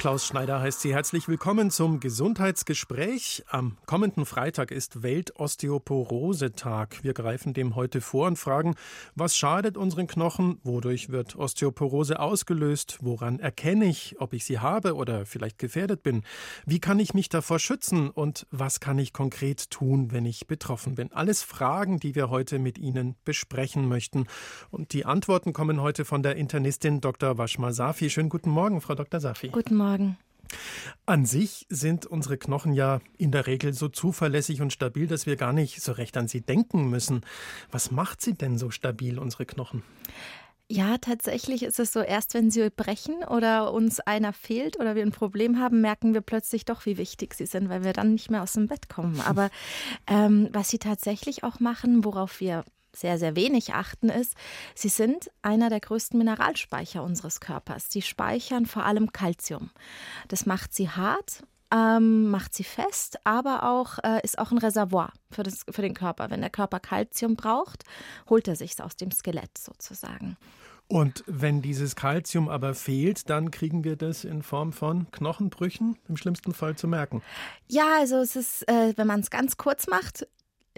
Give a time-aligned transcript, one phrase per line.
[0.00, 3.44] Klaus Schneider heißt Sie herzlich willkommen zum Gesundheitsgespräch.
[3.50, 7.04] Am kommenden Freitag ist Weltosteoporose-Tag.
[7.04, 8.76] Wir greifen dem heute vor und fragen,
[9.14, 10.58] was schadet unseren Knochen?
[10.64, 13.00] Wodurch wird Osteoporose ausgelöst?
[13.02, 16.22] Woran erkenne ich, ob ich sie habe oder vielleicht gefährdet bin?
[16.64, 18.08] Wie kann ich mich davor schützen?
[18.08, 21.12] Und was kann ich konkret tun, wenn ich betroffen bin?
[21.12, 24.28] Alles Fragen, die wir heute mit Ihnen besprechen möchten.
[24.70, 27.36] Und die Antworten kommen heute von der Internistin Dr.
[27.36, 28.08] Washma Safi.
[28.08, 29.20] Schönen guten Morgen, Frau Dr.
[29.20, 29.48] Safi.
[29.48, 29.89] Guten Morgen.
[29.90, 30.16] Morgen.
[31.04, 35.34] An sich sind unsere Knochen ja in der Regel so zuverlässig und stabil, dass wir
[35.34, 37.22] gar nicht so recht an sie denken müssen.
[37.72, 39.82] Was macht sie denn so stabil, unsere Knochen?
[40.68, 45.02] Ja, tatsächlich ist es so, erst wenn sie brechen oder uns einer fehlt oder wir
[45.02, 48.30] ein Problem haben, merken wir plötzlich doch, wie wichtig sie sind, weil wir dann nicht
[48.30, 49.20] mehr aus dem Bett kommen.
[49.22, 49.50] Aber
[50.06, 54.34] ähm, was sie tatsächlich auch machen, worauf wir sehr, sehr wenig achten, ist,
[54.74, 57.90] sie sind einer der größten Mineralspeicher unseres Körpers.
[57.90, 59.70] Sie speichern vor allem Kalzium.
[60.28, 65.12] Das macht sie hart ähm, macht sie fest, aber auch äh, ist auch ein Reservoir
[65.30, 66.30] für, das, für den Körper.
[66.30, 67.84] Wenn der Körper Kalzium braucht,
[68.28, 70.36] holt er sich aus dem Skelett sozusagen.
[70.88, 76.16] Und wenn dieses Kalzium aber fehlt, dann kriegen wir das in Form von Knochenbrüchen im
[76.16, 77.22] schlimmsten Fall zu merken.
[77.68, 80.26] Ja, also es ist, äh, wenn man es ganz kurz macht,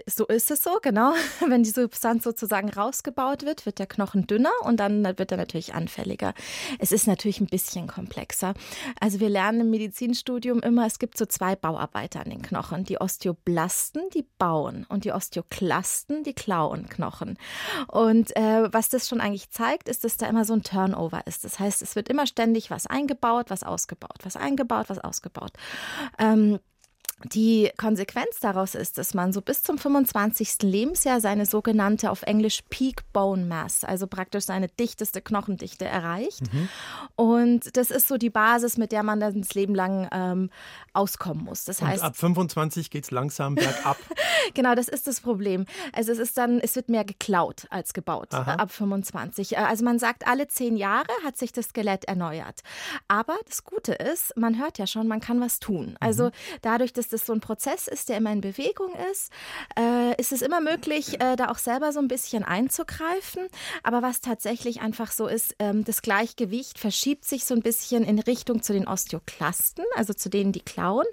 [0.07, 1.13] so ist es so, genau.
[1.47, 5.73] Wenn die Substanz sozusagen rausgebaut wird, wird der Knochen dünner und dann wird er natürlich
[5.73, 6.33] anfälliger.
[6.79, 8.53] Es ist natürlich ein bisschen komplexer.
[8.99, 12.83] Also wir lernen im Medizinstudium immer, es gibt so zwei Bauarbeiter an den Knochen.
[12.83, 17.37] Die Osteoblasten, die bauen und die Osteoklasten, die klauen Knochen.
[17.87, 21.43] Und äh, was das schon eigentlich zeigt, ist, dass da immer so ein Turnover ist.
[21.43, 25.51] Das heißt, es wird immer ständig was eingebaut, was ausgebaut, was eingebaut, was ausgebaut.
[26.17, 26.59] Ähm,
[27.25, 30.63] die Konsequenz daraus ist, dass man so bis zum 25.
[30.63, 36.41] Lebensjahr seine sogenannte auf Englisch Peak Bone Mass, also praktisch seine dichteste Knochendichte erreicht.
[36.53, 36.69] Mhm.
[37.15, 40.49] Und das ist so die Basis, mit der man dann das Leben lang ähm,
[40.93, 41.65] auskommen muss.
[41.65, 43.97] Das Und heißt, ab 25 geht es langsam bergab.
[44.53, 45.65] genau, das ist das Problem.
[45.91, 48.55] Also es ist dann, es wird mehr geklaut als gebaut Aha.
[48.55, 49.53] ab 25.
[49.53, 52.61] Äh, also man sagt, alle zehn Jahre hat sich das Skelett erneuert.
[53.07, 55.95] Aber das Gute ist, man hört ja schon, man kann was tun.
[55.99, 56.31] Also mhm.
[56.61, 59.31] dadurch, dass das so ein Prozess ist, der immer in Bewegung ist,
[59.77, 63.47] äh, ist es immer möglich, äh, da auch selber so ein bisschen einzugreifen.
[63.81, 68.19] Aber was tatsächlich einfach so ist, ähm, das Gleichgewicht verschiebt sich so ein bisschen in
[68.19, 71.05] Richtung zu den Osteoklasten, also zu denen, die klauen.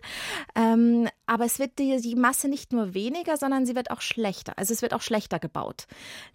[0.57, 4.55] Ähm, aber es wird die, die Masse nicht nur weniger, sondern sie wird auch schlechter.
[4.57, 5.87] Also es wird auch schlechter gebaut.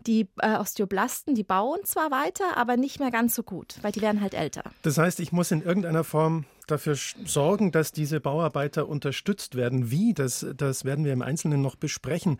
[0.08, 4.02] Die äh, Osteoblasten, die bauen zwar weiter, aber nicht mehr ganz so gut, weil die
[4.02, 4.64] werden halt älter.
[4.84, 6.96] Das heißt, ich muss in irgendeiner Form dafür
[7.26, 9.92] sorgen, dass diese Bauarbeiter unterstützt werden.
[9.92, 12.38] Wie, das, das werden wir im Einzelnen noch besprechen.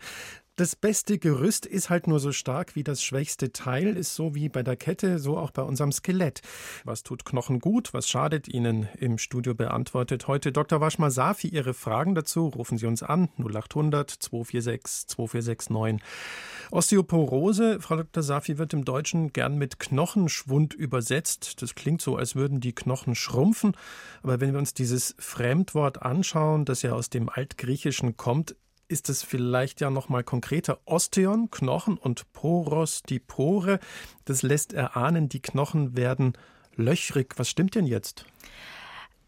[0.56, 4.48] Das beste Gerüst ist halt nur so stark wie das schwächste Teil, ist so wie
[4.48, 6.40] bei der Kette, so auch bei unserem Skelett.
[6.82, 8.88] Was tut Knochen gut, was schadet ihnen?
[8.98, 10.80] Im Studio beantwortet heute Dr.
[10.80, 12.46] Waschma Safi Ihre Fragen dazu.
[12.48, 16.02] Rufen Sie uns an 0800 246 2469.
[16.70, 18.22] Osteoporose, Frau Dr.
[18.22, 21.60] Safi, wird im Deutschen gern mit Knochenschwund übersetzt.
[21.60, 23.76] Das klingt so, als würden die Knochen schrumpfen.
[24.22, 28.56] Aber wenn wir uns dieses Fremdwort anschauen, das ja aus dem Altgriechischen kommt,
[28.88, 30.78] ist es vielleicht ja noch mal konkreter.
[30.84, 33.80] Osteon, Knochen und Poros, die Pore.
[34.24, 36.34] Das lässt erahnen, die Knochen werden
[36.76, 37.34] löchrig.
[37.36, 38.26] Was stimmt denn jetzt?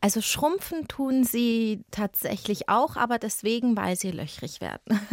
[0.01, 5.01] Also schrumpfen tun sie tatsächlich auch, aber deswegen, weil sie löchrig werden.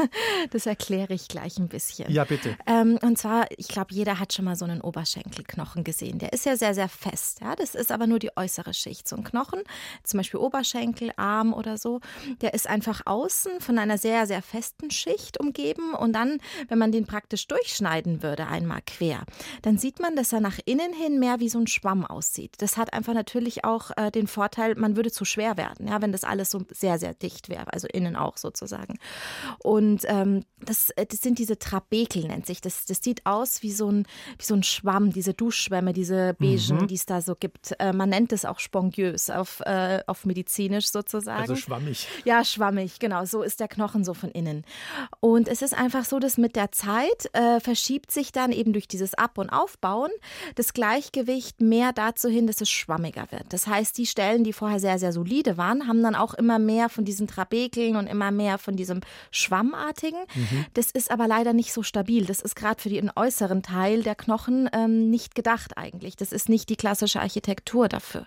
[0.51, 2.11] Das erkläre ich gleich ein bisschen.
[2.11, 2.55] Ja, bitte.
[2.67, 6.19] Ähm, und zwar, ich glaube, jeder hat schon mal so einen Oberschenkelknochen gesehen.
[6.19, 7.41] Der ist ja sehr, sehr fest.
[7.41, 9.07] Ja, das ist aber nur die äußere Schicht.
[9.07, 9.61] So ein Knochen,
[10.03, 11.99] zum Beispiel Oberschenkel, Arm oder so,
[12.41, 15.93] der ist einfach außen von einer sehr, sehr festen Schicht umgeben.
[15.93, 19.23] Und dann, wenn man den praktisch durchschneiden würde, einmal quer,
[19.63, 22.53] dann sieht man, dass er nach innen hin mehr wie so ein Schwamm aussieht.
[22.59, 26.11] Das hat einfach natürlich auch äh, den Vorteil, man würde zu schwer werden, ja, wenn
[26.11, 28.97] das alles so sehr, sehr dicht wäre, also innen auch sozusagen.
[29.59, 32.61] Und ähm, das, äh, das sind diese Trabekel, nennt sich.
[32.61, 34.05] Das, das sieht aus wie so, ein,
[34.37, 36.87] wie so ein Schwamm, diese Duschschwämme, diese beigen, mhm.
[36.87, 37.75] die es da so gibt.
[37.79, 41.41] Äh, man nennt es auch spongiös auf, äh, auf medizinisch sozusagen.
[41.41, 42.07] Also schwammig.
[42.23, 43.25] Ja, schwammig, genau.
[43.25, 44.65] So ist der Knochen so von innen.
[45.19, 48.87] Und es ist einfach so, dass mit der Zeit äh, verschiebt sich dann eben durch
[48.87, 50.11] dieses Ab- und Aufbauen
[50.55, 53.45] das Gleichgewicht mehr dazu hin, dass es schwammiger wird.
[53.49, 56.89] Das heißt, die Stellen, die vorher sehr, sehr solide waren, haben dann auch immer mehr
[56.89, 60.21] von diesen Trabekeln und immer mehr von diesem Schwammartigen.
[60.33, 60.65] Mhm.
[60.73, 62.25] Das ist aber leider nicht so stabil.
[62.25, 66.15] Das ist gerade für den äußeren Teil der Knochen ähm, nicht gedacht eigentlich.
[66.15, 68.25] Das ist nicht die klassische Architektur dafür.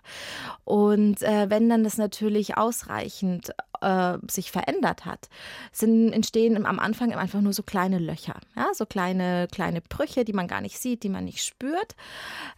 [0.65, 5.29] Und äh, wenn dann das natürlich ausreichend äh, sich verändert hat,
[5.73, 10.33] sind, entstehen am Anfang einfach nur so kleine Löcher, ja, so kleine, kleine Brüche, die
[10.33, 11.97] man gar nicht sieht, die man nicht spürt.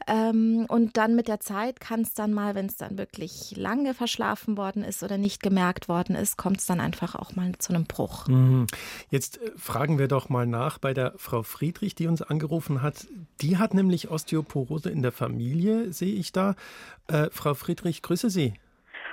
[0.06, 3.94] Ähm, und dann mit der Zeit kann es dann mal, wenn es dann wirklich lange
[3.94, 7.72] verschlafen worden ist oder nicht gemerkt worden ist, kommt es dann einfach auch mal zu
[7.72, 8.26] einem Bruch.
[8.28, 8.67] Mhm.
[9.11, 13.06] Jetzt äh, fragen wir doch mal nach bei der Frau Friedrich, die uns angerufen hat.
[13.40, 16.55] Die hat nämlich Osteoporose in der Familie, sehe ich da.
[17.06, 18.55] Äh, Frau Friedrich, grüße Sie.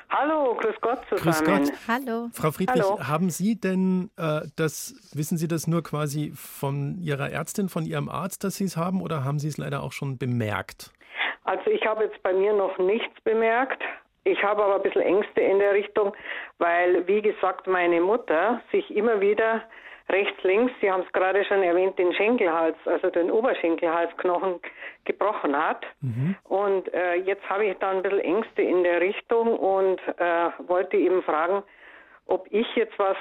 [0.10, 1.22] Hallo, grüß Gott zusammen.
[1.22, 1.74] Grüß Gott.
[1.88, 2.30] Hallo.
[2.34, 3.00] Frau Friedrich, Hallo.
[3.08, 8.08] haben Sie denn äh, das, wissen Sie das nur quasi von Ihrer Ärztin, von Ihrem
[8.08, 10.92] Arzt, dass Sie es haben oder haben Sie es leider auch schon bemerkt?
[11.44, 13.84] Also ich habe jetzt bei mir noch nichts bemerkt.
[14.24, 16.14] Ich habe aber ein bisschen Ängste in der Richtung,
[16.58, 19.64] weil, wie gesagt, meine Mutter sich immer wieder
[20.10, 24.60] rechts, links, Sie haben es gerade schon erwähnt, den Schenkelhals, also den Oberschenkelhalsknochen
[25.06, 25.86] gebrochen hat.
[26.44, 30.98] Und äh, jetzt habe ich da ein bisschen Ängste in der Richtung und äh, wollte
[30.98, 31.64] eben fragen,
[32.28, 33.18] ob ich jetzt was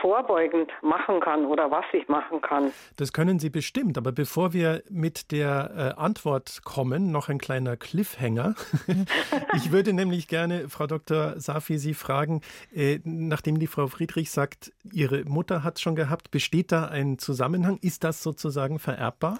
[0.00, 2.72] vorbeugend machen kann oder was ich machen kann.
[2.96, 7.76] Das können Sie bestimmt, aber bevor wir mit der äh, Antwort kommen, noch ein kleiner
[7.76, 8.54] Cliffhanger.
[9.54, 11.38] ich würde nämlich gerne, Frau Dr.
[11.38, 12.40] Safi, Sie fragen,
[12.74, 17.18] äh, nachdem die Frau Friedrich sagt, Ihre Mutter hat es schon gehabt, besteht da ein
[17.18, 17.78] Zusammenhang?
[17.82, 19.38] Ist das sozusagen vererbbar?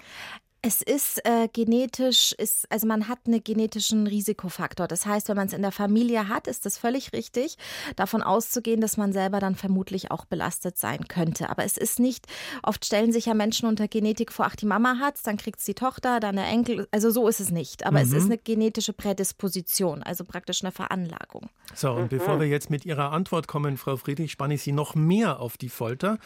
[0.65, 4.87] Es ist äh, genetisch, ist, also man hat einen genetischen Risikofaktor.
[4.87, 7.59] Das heißt, wenn man es in der Familie hat, ist das völlig richtig,
[7.97, 11.51] davon auszugehen, dass man selber dann vermutlich auch belastet sein könnte.
[11.51, 12.27] Aber es ist nicht,
[12.63, 15.75] oft stellen sich ja Menschen unter Genetik vor, ach, die Mama hat's, dann kriegt's die
[15.75, 16.87] Tochter, dann der Enkel.
[16.93, 17.85] Also so ist es nicht.
[17.85, 21.49] Aber es ist eine genetische Prädisposition, also praktisch eine Veranlagung.
[21.75, 24.95] So, und bevor wir jetzt mit Ihrer Antwort kommen, Frau Friedrich, spanne ich Sie noch
[24.95, 26.19] mehr auf die Folter.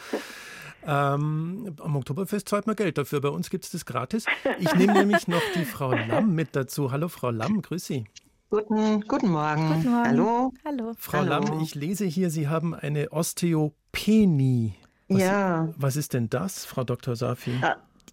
[0.89, 3.19] Ähm, am Oktoberfest zahlt man Geld dafür.
[3.19, 4.25] Bei uns gibt es das gratis.
[4.59, 6.91] Ich nehme nämlich noch die Frau Lamm mit dazu.
[6.91, 8.05] Hallo, Frau Lamm, grüß Sie.
[8.49, 9.67] Guten, guten Morgen.
[9.75, 10.07] Guten Morgen.
[10.07, 10.53] Hallo.
[10.63, 10.93] Hallo.
[10.97, 11.29] Frau Hallo.
[11.29, 14.75] Lamm, ich lese hier, Sie haben eine Osteopenie.
[15.09, 17.17] Was, Ja, Was ist denn das, Frau Dr.
[17.17, 17.51] Safi?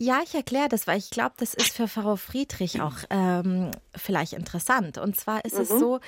[0.00, 4.32] Ja, ich erkläre das, weil ich glaube, das ist für Frau Friedrich auch ähm, vielleicht
[4.32, 4.98] interessant.
[4.98, 6.00] Und zwar ist es so,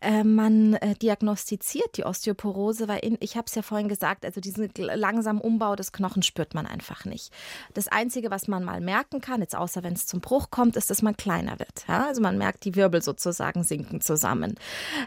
[0.00, 4.40] äh, man äh, diagnostiziert die Osteoporose, weil in, ich habe es ja vorhin gesagt, also
[4.40, 7.32] diesen langsamen Umbau des Knochens spürt man einfach nicht.
[7.74, 10.90] Das Einzige, was man mal merken kann, jetzt außer wenn es zum Bruch kommt, ist,
[10.90, 11.84] dass man kleiner wird.
[11.88, 12.06] Ja?
[12.06, 14.54] Also man merkt, die Wirbel sozusagen sinken zusammen.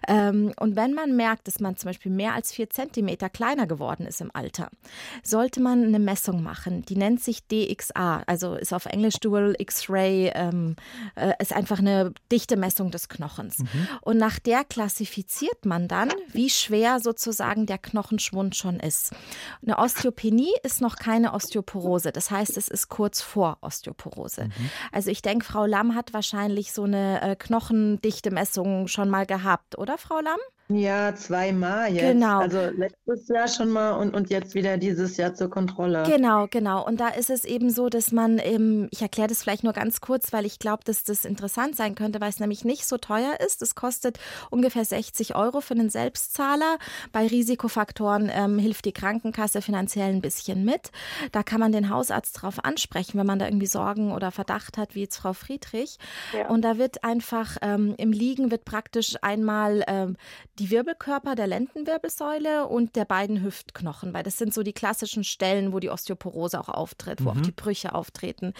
[0.09, 4.05] Ähm, und wenn man merkt, dass man zum Beispiel mehr als vier Zentimeter kleiner geworden
[4.05, 4.69] ist im Alter,
[5.23, 6.83] sollte man eine Messung machen.
[6.85, 10.75] Die nennt sich DXA, also ist auf Englisch Dual X-Ray, ähm,
[11.15, 13.63] äh, ist einfach eine dichte Messung des Knochens.
[14.01, 19.11] Und nach der klassifiziert man dann, wie schwer sozusagen der Knochenschwund schon ist.
[19.61, 24.49] Eine Osteopenie ist noch keine Osteoporose, das heißt, es ist kurz vor Osteoporose.
[24.91, 29.77] Also ich denke, Frau Lamm hat wahrscheinlich so eine äh, knochendichte Messung schon mal gehabt,
[29.77, 30.39] oder Frau Lamm?
[30.67, 32.13] Ja, zweimal jetzt.
[32.13, 32.39] Genau.
[32.39, 36.03] Also letztes Jahr schon mal und, und jetzt wieder dieses Jahr zur Kontrolle.
[36.07, 36.83] Genau, genau.
[36.83, 40.01] Und da ist es eben so, dass man, ähm, ich erkläre das vielleicht nur ganz
[40.01, 43.39] kurz, weil ich glaube, dass das interessant sein könnte, weil es nämlich nicht so teuer
[43.45, 43.61] ist.
[43.61, 44.17] Es kostet
[44.49, 46.79] ungefähr 60 Euro für einen Selbstzahler.
[47.11, 50.91] Bei Risikofaktoren ähm, hilft die Krankenkasse finanziell ein bisschen mit.
[51.31, 54.95] Da kann man den Hausarzt drauf ansprechen, wenn man da irgendwie Sorgen oder Verdacht hat,
[54.95, 55.99] wie jetzt Frau Friedrich.
[56.33, 56.47] Ja.
[56.47, 60.17] Und da wird einfach ähm, im Liegen wird praktisch einmal ähm,
[60.59, 65.73] die Wirbelkörper der Lendenwirbelsäule und der beiden Hüftknochen, weil das sind so die klassischen Stellen,
[65.73, 68.53] wo die Osteoporose auch auftritt, wo auch die Brüche auftreten.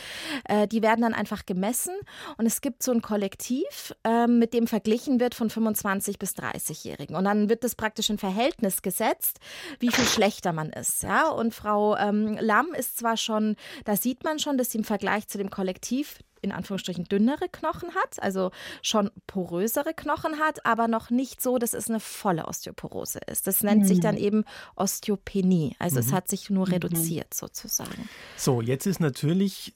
[0.46, 1.94] Äh, die werden dann einfach gemessen
[2.38, 7.16] und es gibt so ein Kollektiv, ähm, mit dem verglichen wird von 25 bis 30-Jährigen.
[7.16, 9.40] Und dann wird das praktisch in Verhältnis gesetzt,
[9.80, 11.04] wie viel schlechter man ist.
[11.04, 11.30] Ja?
[11.30, 15.28] Und Frau ähm, Lamm ist zwar schon, da sieht man schon, dass sie im Vergleich
[15.28, 21.10] zu dem Kollektiv in Anführungsstrichen dünnere Knochen hat, also schon porösere Knochen hat, aber noch
[21.10, 23.48] nicht so, dass es eine volle Osteoporose ist.
[23.48, 25.75] Das nennt sich dann eben Osteopenie.
[25.80, 28.08] Also es hat sich nur reduziert sozusagen.
[28.38, 29.74] So, jetzt ist natürlich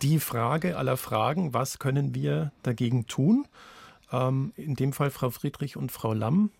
[0.00, 3.46] die Frage aller Fragen, was können wir dagegen tun?
[4.10, 6.50] Ähm, in dem Fall Frau Friedrich und Frau Lamm.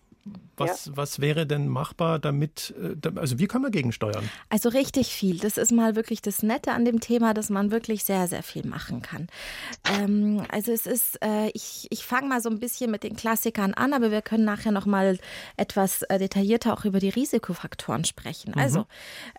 [0.57, 4.29] Was, was wäre denn machbar, damit, äh, also wie können wir gegensteuern?
[4.49, 5.39] Also richtig viel.
[5.39, 8.65] Das ist mal wirklich das Nette an dem Thema, dass man wirklich sehr, sehr viel
[8.65, 9.27] machen kann.
[9.99, 13.73] Ähm, also es ist, äh, ich, ich fange mal so ein bisschen mit den Klassikern
[13.73, 15.17] an, aber wir können nachher noch mal
[15.57, 18.53] etwas äh, detaillierter auch über die Risikofaktoren sprechen.
[18.53, 18.85] Also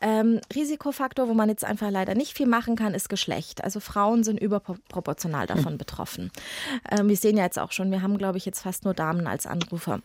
[0.00, 3.62] ähm, Risikofaktor, wo man jetzt einfach leider nicht viel machen kann, ist Geschlecht.
[3.62, 6.30] Also Frauen sind überproportional davon betroffen.
[6.90, 9.26] Ähm, wir sehen ja jetzt auch schon, wir haben, glaube ich, jetzt fast nur Damen
[9.26, 10.00] als Anrufer.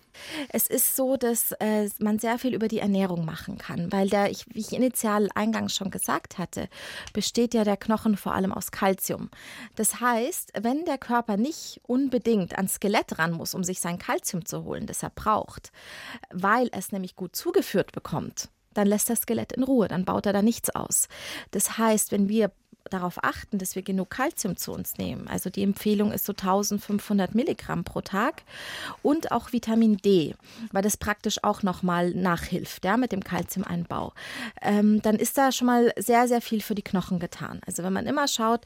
[0.49, 4.31] Es ist so, dass äh, man sehr viel über die Ernährung machen kann, weil der,
[4.31, 6.67] ich, wie ich initial eingangs schon gesagt hatte,
[7.13, 9.29] besteht ja der Knochen vor allem aus Kalzium.
[9.77, 14.43] Das heißt, wenn der Körper nicht unbedingt ans Skelett ran muss, um sich sein Kalzium
[14.45, 15.71] zu holen, das er braucht,
[16.33, 20.33] weil es nämlich gut zugeführt bekommt, dann lässt das Skelett in Ruhe, dann baut er
[20.33, 21.07] da nichts aus.
[21.51, 22.51] Das heißt, wenn wir
[22.93, 25.27] darauf achten, dass wir genug Kalzium zu uns nehmen.
[25.27, 28.43] Also die Empfehlung ist so 1500 Milligramm pro Tag
[29.01, 30.35] und auch Vitamin D,
[30.71, 34.13] weil das praktisch auch nochmal nachhilft, ja, mit dem Kalziumeinbau.
[34.61, 37.61] Ähm, dann ist da schon mal sehr, sehr viel für die Knochen getan.
[37.65, 38.61] Also wenn man immer schaut,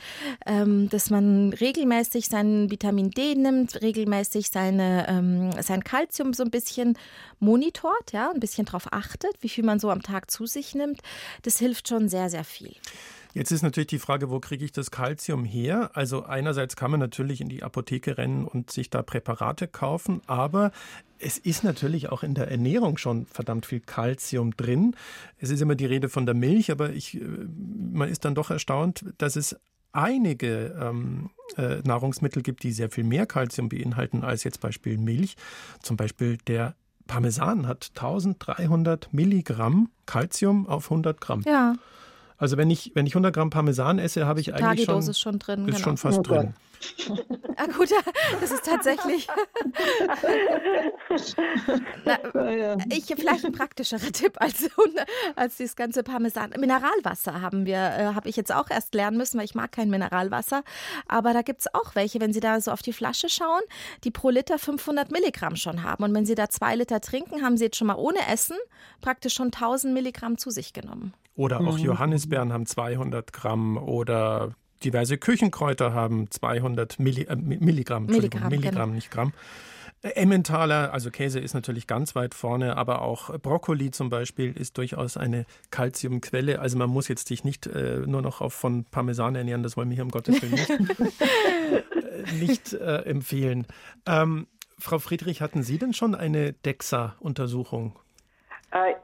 [0.45, 6.51] ähm, dass man regelmäßig sein Vitamin D nimmt, regelmäßig seine, ähm, sein Kalzium so ein
[6.51, 6.97] bisschen
[7.39, 11.01] monitort, ja, ein bisschen darauf achtet, wie viel man so am Tag zu sich nimmt,
[11.43, 12.75] das hilft schon sehr, sehr viel.
[13.33, 15.89] Jetzt ist natürlich die Frage, wo kriege ich das Kalzium her?
[15.95, 20.71] Also einerseits kann man natürlich in die Apotheke rennen und sich da Präparate kaufen, aber
[21.19, 24.95] es ist natürlich auch in der Ernährung schon verdammt viel Kalzium drin.
[25.39, 27.25] Es ist immer die Rede von der Milch, aber ich, äh,
[27.91, 29.55] man ist dann doch erstaunt, dass es
[29.93, 35.35] einige ähm, äh, Nahrungsmittel gibt, die sehr viel mehr Kalzium beinhalten als jetzt Beispiel Milch.
[35.81, 36.75] Zum Beispiel der
[37.07, 41.43] Parmesan hat 1300 Milligramm Kalzium auf 100 Gramm.
[41.45, 41.75] Ja.
[42.43, 45.39] Also wenn ich, wenn ich 100 Gramm Parmesan esse, habe ich eigentlich schon, ist schon
[45.39, 45.65] drin.
[45.65, 45.85] Ist genau.
[45.85, 46.53] schon fast oh drin.
[47.55, 47.89] Ah, gut,
[48.41, 49.27] das ist tatsächlich.
[52.03, 52.17] Na,
[52.89, 54.69] ich vielleicht ein praktischerer Tipp als,
[55.37, 56.49] als dieses ganze Parmesan.
[56.59, 59.89] Mineralwasser haben wir, äh, habe ich jetzt auch erst lernen müssen, weil ich mag kein
[59.89, 60.63] Mineralwasser.
[61.07, 63.61] Aber da gibt es auch welche, wenn Sie da so auf die Flasche schauen,
[64.03, 66.03] die pro Liter 500 Milligramm schon haben.
[66.03, 68.57] Und wenn Sie da zwei Liter trinken, haben Sie jetzt schon mal ohne Essen
[68.99, 71.13] praktisch schon 1000 Milligramm zu sich genommen.
[71.35, 71.85] Oder auch mhm.
[71.85, 78.95] Johannisbeeren haben 200 Gramm oder diverse Küchenkräuter haben 200 Milli, äh, Milligramm, Milligramm, Milligramm genau.
[78.95, 79.33] nicht Gramm.
[80.03, 85.15] Emmentaler, also Käse ist natürlich ganz weit vorne, aber auch Brokkoli zum Beispiel ist durchaus
[85.15, 86.59] eine Kalziumquelle.
[86.59, 89.89] Also man muss jetzt sich nicht äh, nur noch auf von Parmesan ernähren, das wollen
[89.89, 90.69] wir hier um Gottes Willen nicht,
[91.21, 93.65] äh, nicht äh, empfehlen.
[94.05, 94.47] Ähm,
[94.77, 98.02] Frau Friedrich, hatten Sie denn schon eine DEXA-Untersuchung äh,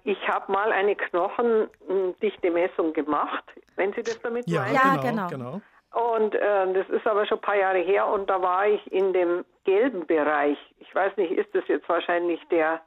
[0.04, 3.44] ich habe mal eine knochendichte Messung gemacht,
[3.76, 4.74] wenn Sie das damit ja, meinen.
[4.74, 5.28] Ja, genau.
[5.28, 5.62] genau.
[5.92, 9.12] Und äh, das ist aber schon ein paar Jahre her und da war ich in
[9.14, 10.58] dem gelben Bereich.
[10.80, 12.82] Ich weiß nicht, ist das jetzt wahrscheinlich der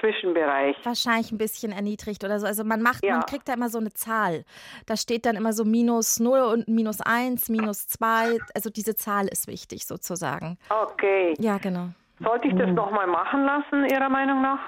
[0.00, 0.76] Zwischenbereich.
[0.84, 2.46] Wahrscheinlich ein bisschen erniedrigt oder so.
[2.46, 3.16] Also man macht, ja.
[3.16, 4.44] man kriegt da immer so eine Zahl.
[4.86, 8.38] Da steht dann immer so minus 0 und minus 1, minus 2.
[8.54, 10.58] Also diese Zahl ist wichtig sozusagen.
[10.68, 11.34] Okay.
[11.38, 11.88] Ja, genau.
[12.20, 14.58] Sollte ich das nochmal machen lassen, Ihrer Meinung nach?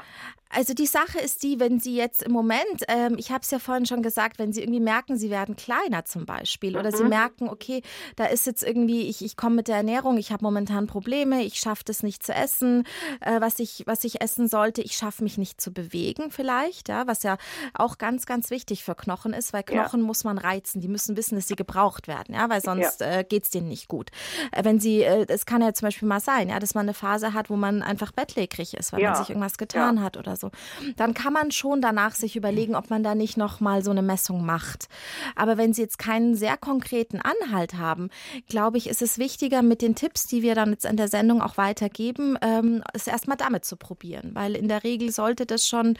[0.52, 3.60] Also die Sache ist die, wenn Sie jetzt im Moment, ähm, ich habe es ja
[3.60, 6.96] vorhin schon gesagt, wenn Sie irgendwie merken, Sie werden kleiner zum Beispiel oder mhm.
[6.96, 7.82] Sie merken, okay,
[8.16, 11.60] da ist jetzt irgendwie, ich, ich komme mit der Ernährung, ich habe momentan Probleme, ich
[11.60, 12.84] schaffe das nicht zu essen,
[13.20, 17.06] äh, was, ich, was ich essen sollte, ich schaffe mich nicht zu bewegen vielleicht, ja,
[17.06, 17.36] was ja
[17.72, 20.06] auch ganz, ganz wichtig für Knochen ist, weil Knochen ja.
[20.06, 23.18] muss man reizen, die müssen wissen, dass sie gebraucht werden, ja, weil sonst ja.
[23.18, 24.10] äh, geht es denen nicht gut.
[24.50, 26.94] Äh, wenn Sie, äh, es kann ja zum Beispiel mal sein, ja, dass man eine
[26.94, 29.10] Phase hat, wo man einfach bettlägerig ist, weil ja.
[29.10, 30.50] man sich irgendwas getan hat oder so so,
[30.96, 34.02] dann kann man schon danach sich überlegen, ob man da nicht noch mal so eine
[34.02, 34.88] Messung macht.
[35.36, 38.10] Aber wenn Sie jetzt keinen sehr konkreten Anhalt haben,
[38.48, 41.42] glaube ich, ist es wichtiger, mit den Tipps, die wir dann jetzt in der Sendung
[41.42, 45.96] auch weitergeben, ähm, es erstmal damit zu probieren, weil in der Regel sollte das schon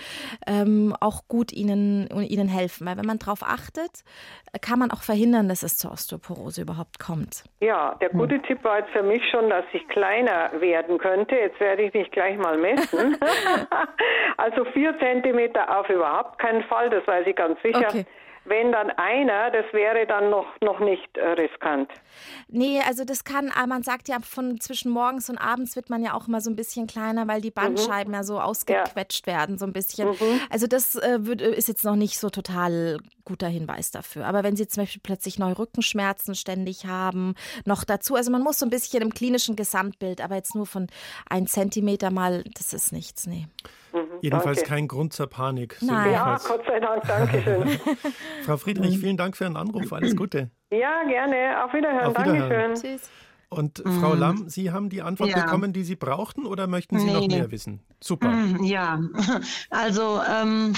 [0.47, 4.03] ähm, auch gut Ihnen, Ihnen helfen, weil wenn man darauf achtet,
[4.59, 7.45] kann man auch verhindern, dass es zur Osteoporose überhaupt kommt.
[7.61, 8.43] Ja, der gute hm.
[8.45, 11.37] Tipp war jetzt für mich schon, dass ich kleiner werden könnte.
[11.37, 13.17] Jetzt werde ich mich gleich mal messen.
[14.37, 17.89] Also vier Zentimeter auf überhaupt keinen Fall, das weiß ich ganz sicher.
[17.89, 18.07] Okay.
[18.45, 21.91] Wenn dann einer, das wäre dann noch, noch nicht äh, riskant.
[22.49, 26.03] Nee, also das kann, ah, man sagt ja, von zwischen morgens und abends wird man
[26.03, 28.15] ja auch immer so ein bisschen kleiner, weil die Bandscheiben mhm.
[28.15, 29.33] ja so ausgequetscht ja.
[29.35, 30.09] werden, so ein bisschen.
[30.09, 30.41] Mhm.
[30.49, 31.19] Also das äh,
[31.55, 34.27] ist jetzt noch nicht so total guter Hinweis dafür.
[34.27, 38.59] Aber wenn Sie zum Beispiel plötzlich neue Rückenschmerzen ständig haben, noch dazu, also man muss
[38.59, 40.89] so ein bisschen im klinischen Gesamtbild, aber jetzt nur von
[41.29, 43.47] ein Zentimeter mal, das ist nichts, nee.
[43.93, 44.71] Mhm, Jedenfalls danke.
[44.71, 45.77] kein Grund zur Panik.
[45.81, 46.13] Nein.
[46.13, 47.69] Ja, Gott sei Dank, danke schön.
[48.45, 49.93] Frau Friedrich, vielen Dank für Ihren Anruf.
[49.93, 50.51] Alles Gute.
[50.71, 51.65] Ja, gerne.
[51.65, 52.07] Auf Wiederhören.
[52.07, 52.51] Auf Wiederhören.
[52.51, 52.99] Dankeschön.
[52.99, 53.11] Tschüss.
[53.53, 54.01] Und mm.
[54.01, 55.43] Frau Lamm, Sie haben die Antwort ja.
[55.43, 57.13] bekommen, die Sie brauchten, oder möchten Sie nee.
[57.13, 57.81] noch mehr wissen?
[58.01, 58.29] Super.
[58.29, 59.01] Mm, ja,
[59.71, 60.73] also ähm,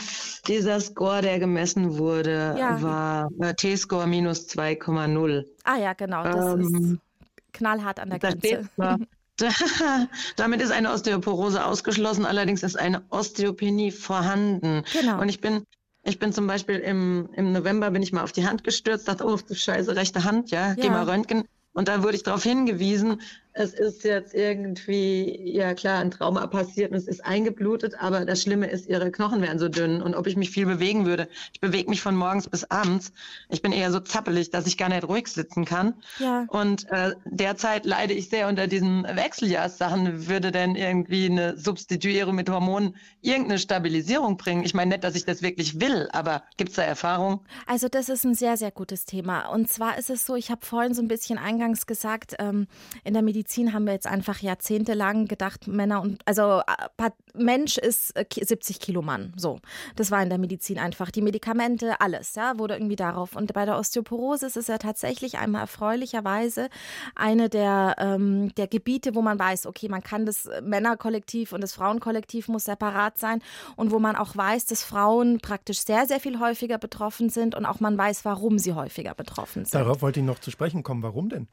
[0.48, 2.80] dieser Score, der gemessen wurde, ja.
[2.80, 5.44] war äh, T-Score minus 2,0.
[5.64, 8.68] Ah ja, genau, das ähm, ist knallhart an der Grenze.
[10.36, 14.84] Damit ist eine Osteoporose ausgeschlossen, allerdings ist eine Osteopenie vorhanden.
[14.92, 15.20] Genau.
[15.20, 15.64] Und ich bin,
[16.04, 19.24] ich bin zum Beispiel im, im November bin ich mal auf die Hand gestürzt, dachte,
[19.24, 20.74] oh Scheiße, rechte Hand, ja, ja.
[20.74, 21.44] geh mal röntgen.
[21.72, 23.22] Und da wurde ich darauf hingewiesen,
[23.54, 28.42] es ist jetzt irgendwie, ja klar, ein Trauma passiert und es ist eingeblutet, aber das
[28.42, 31.28] Schlimme ist, ihre Knochen werden so dünn und ob ich mich viel bewegen würde.
[31.52, 33.12] Ich bewege mich von morgens bis abends.
[33.50, 35.94] Ich bin eher so zappelig, dass ich gar nicht ruhig sitzen kann.
[36.18, 36.46] Ja.
[36.48, 40.28] Und äh, derzeit leide ich sehr unter diesen Wechseljahrssachen.
[40.28, 44.64] Würde denn irgendwie eine Substituierung mit Hormonen irgendeine Stabilisierung bringen?
[44.64, 47.40] Ich meine nicht, dass ich das wirklich will, aber gibt es da Erfahrung?
[47.66, 49.48] Also das ist ein sehr, sehr gutes Thema.
[49.48, 52.66] Und zwar ist es so, ich habe vorhin so ein bisschen eingangs gesagt, ähm,
[53.04, 57.76] in der Medizin Medizin haben wir jetzt einfach jahrzehntelang gedacht, Männer und also äh, Mensch
[57.76, 59.32] ist 70 äh, Kilo Mann.
[59.36, 59.58] So,
[59.96, 61.10] das war in der Medizin einfach.
[61.10, 63.34] Die Medikamente, alles, ja, wurde irgendwie darauf.
[63.34, 66.68] Und bei der Osteoporose ist es ja tatsächlich einmal erfreulicherweise
[67.16, 71.72] eine der, ähm, der Gebiete, wo man weiß, okay, man kann das Männerkollektiv und das
[71.72, 73.42] Frauenkollektiv muss separat sein
[73.74, 77.66] und wo man auch weiß, dass Frauen praktisch sehr, sehr viel häufiger betroffen sind und
[77.66, 79.74] auch man weiß, warum sie häufiger betroffen sind.
[79.74, 81.02] Darauf wollte ich noch zu sprechen kommen.
[81.02, 81.48] Warum denn?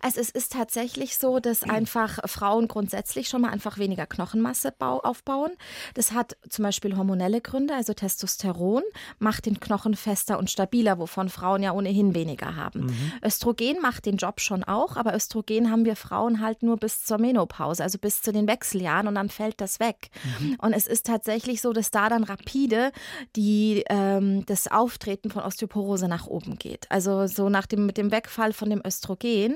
[0.00, 5.52] Also es ist tatsächlich so, dass einfach Frauen grundsätzlich schon mal einfach weniger Knochenmasse aufbauen.
[5.94, 8.82] Das hat zum Beispiel hormonelle Gründe, also Testosteron
[9.18, 12.86] macht den Knochen fester und stabiler, wovon Frauen ja ohnehin weniger haben.
[12.86, 13.12] Mhm.
[13.24, 17.18] Östrogen macht den Job schon auch, aber Östrogen haben wir Frauen halt nur bis zur
[17.18, 20.10] Menopause, also bis zu den Wechseljahren und dann fällt das weg.
[20.40, 20.56] Mhm.
[20.60, 22.92] Und es ist tatsächlich so, dass da dann rapide
[23.36, 26.90] die, ähm, das Auftreten von Osteoporose nach oben geht.
[26.90, 29.51] Also so nach dem, mit dem Wegfall von dem Östrogen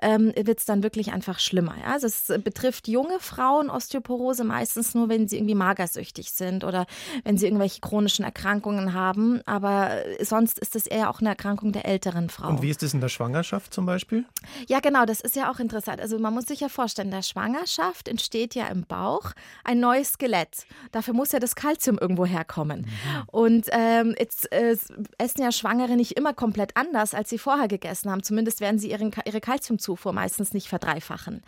[0.00, 1.74] ähm, wird es dann wirklich einfach schlimmer.
[1.80, 1.92] Ja?
[1.92, 6.86] Also es betrifft junge Frauen Osteoporose meistens nur, wenn sie irgendwie magersüchtig sind oder
[7.24, 9.40] wenn sie irgendwelche chronischen Erkrankungen haben.
[9.46, 12.56] Aber sonst ist es eher auch eine Erkrankung der älteren Frauen.
[12.56, 14.24] Und wie ist es in der Schwangerschaft zum Beispiel?
[14.68, 16.00] Ja, genau, das ist ja auch interessant.
[16.00, 19.32] Also man muss sich ja vorstellen, in der Schwangerschaft entsteht ja im Bauch
[19.64, 20.66] ein neues Skelett.
[20.92, 22.80] Dafür muss ja das Kalzium irgendwo herkommen.
[22.80, 23.22] Mhm.
[23.26, 24.76] Und ähm, jetzt äh,
[25.18, 28.22] essen ja Schwangere nicht immer komplett anders, als sie vorher gegessen haben.
[28.22, 31.42] Zumindest werden sie ihren, ihre Kalziumzufuhr meistens nicht verdreifachen.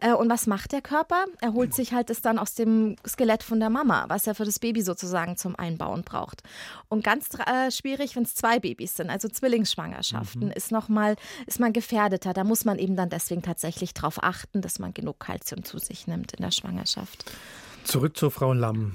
[0.00, 1.24] Äh, und was macht der Körper?
[1.40, 4.44] Er holt sich halt das dann aus dem Skelett von der Mama, was er für
[4.44, 6.42] das Baby sozusagen zum Einbauen braucht.
[6.88, 10.52] Und ganz äh, schwierig, wenn es zwei Babys sind, also Zwillingsschwangerschaften, mhm.
[10.52, 11.16] ist noch mal,
[11.46, 12.32] ist man gefährdeter.
[12.32, 16.06] Da muss man eben dann deswegen tatsächlich darauf achten, dass man genug Kalzium zu sich
[16.06, 17.24] nimmt in der Schwangerschaft.
[17.88, 18.92] Zurück zur Frau Lamm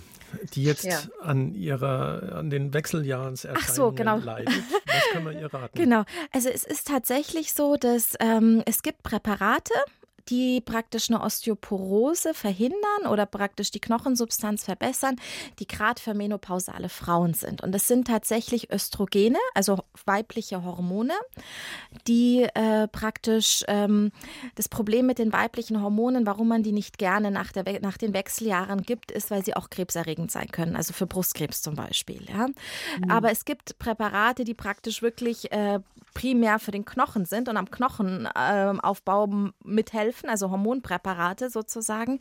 [0.53, 0.99] die jetzt ja.
[1.21, 4.17] an ihrer, an den Wechseljahrserscheinungen so, genau.
[4.17, 4.63] leidet.
[4.85, 5.77] Was können wir ihr raten?
[5.83, 6.03] Genau.
[6.31, 9.73] Also es ist tatsächlich so, dass ähm, es gibt Präparate,
[10.29, 15.17] die praktisch eine Osteoporose verhindern oder praktisch die Knochensubstanz verbessern,
[15.59, 17.61] die gerade für menopausale Frauen sind.
[17.61, 21.13] Und das sind tatsächlich Östrogene, also weibliche Hormone,
[22.07, 24.11] die äh, praktisch ähm,
[24.55, 28.13] das Problem mit den weiblichen Hormonen, warum man die nicht gerne nach, der, nach den
[28.13, 32.25] Wechseljahren gibt, ist, weil sie auch krebserregend sein können, also für Brustkrebs zum Beispiel.
[32.29, 32.47] Ja?
[32.47, 33.11] Mhm.
[33.11, 35.79] Aber es gibt Präparate, die praktisch wirklich äh,
[36.13, 42.19] primär für den Knochen sind und am Knochenaufbau äh, mithelfen, also Hormonpräparate sozusagen,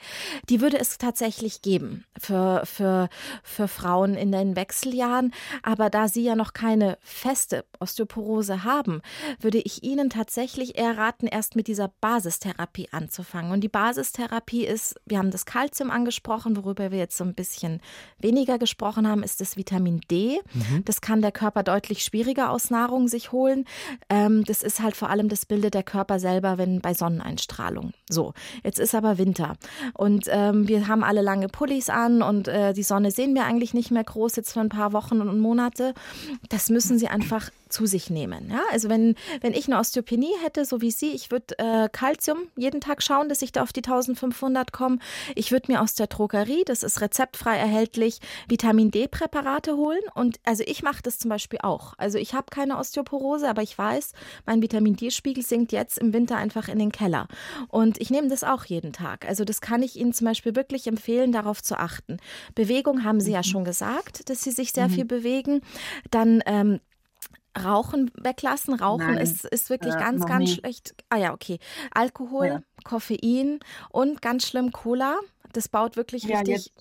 [0.48, 3.08] die würde es tatsächlich geben für, für,
[3.42, 5.32] für Frauen in den Wechseljahren.
[5.62, 9.02] Aber da sie ja noch keine feste Osteoporose haben,
[9.40, 13.52] würde ich Ihnen tatsächlich eher raten, erst mit dieser Basistherapie anzufangen.
[13.52, 17.80] Und die Basistherapie ist, wir haben das Kalzium angesprochen, worüber wir jetzt so ein bisschen
[18.18, 20.40] weniger gesprochen haben, ist das Vitamin D.
[20.52, 20.84] Mhm.
[20.84, 23.64] Das kann der Körper deutlich schwieriger aus Nahrung sich holen.
[24.08, 27.81] Ähm, das ist halt vor allem, das bildet der Körper selber, wenn bei Sonneneinstrahlung.
[28.08, 29.54] So, jetzt ist aber Winter
[29.94, 33.74] und ähm, wir haben alle lange Pullis an und äh, die Sonne sehen wir eigentlich
[33.74, 35.94] nicht mehr groß jetzt für ein paar Wochen und Monate.
[36.48, 38.50] Das müssen sie einfach zu sich nehmen.
[38.50, 38.60] Ja?
[38.70, 42.80] Also wenn, wenn ich eine Osteopenie hätte, so wie Sie, ich würde äh, Calcium jeden
[42.80, 44.98] Tag schauen, dass ich da auf die 1500 komme.
[45.34, 50.02] Ich würde mir aus der Drogerie, das ist rezeptfrei erhältlich, Vitamin D-Präparate holen.
[50.14, 51.94] Und also ich mache das zum Beispiel auch.
[51.98, 54.12] Also ich habe keine Osteoporose, aber ich weiß,
[54.46, 57.28] mein Vitamin D-Spiegel sinkt jetzt im Winter einfach in den Keller.
[57.68, 59.26] Und ich nehme das auch jeden Tag.
[59.26, 62.18] Also das kann ich Ihnen zum Beispiel wirklich empfehlen, darauf zu achten.
[62.54, 63.34] Bewegung haben Sie mhm.
[63.34, 64.92] ja schon gesagt, dass Sie sich sehr mhm.
[64.92, 65.60] viel bewegen.
[66.10, 66.80] Dann ähm,
[67.58, 68.74] Rauchen weglassen.
[68.74, 70.54] Rauchen ist, ist wirklich äh, ganz, ganz nie.
[70.54, 70.94] schlecht.
[71.08, 71.58] Ah ja, okay.
[71.92, 72.62] Alkohol, ja.
[72.84, 73.60] Koffein
[73.90, 75.18] und ganz schlimm Cola.
[75.52, 76.66] Das baut wirklich ja, richtig.
[76.66, 76.72] Jetzt,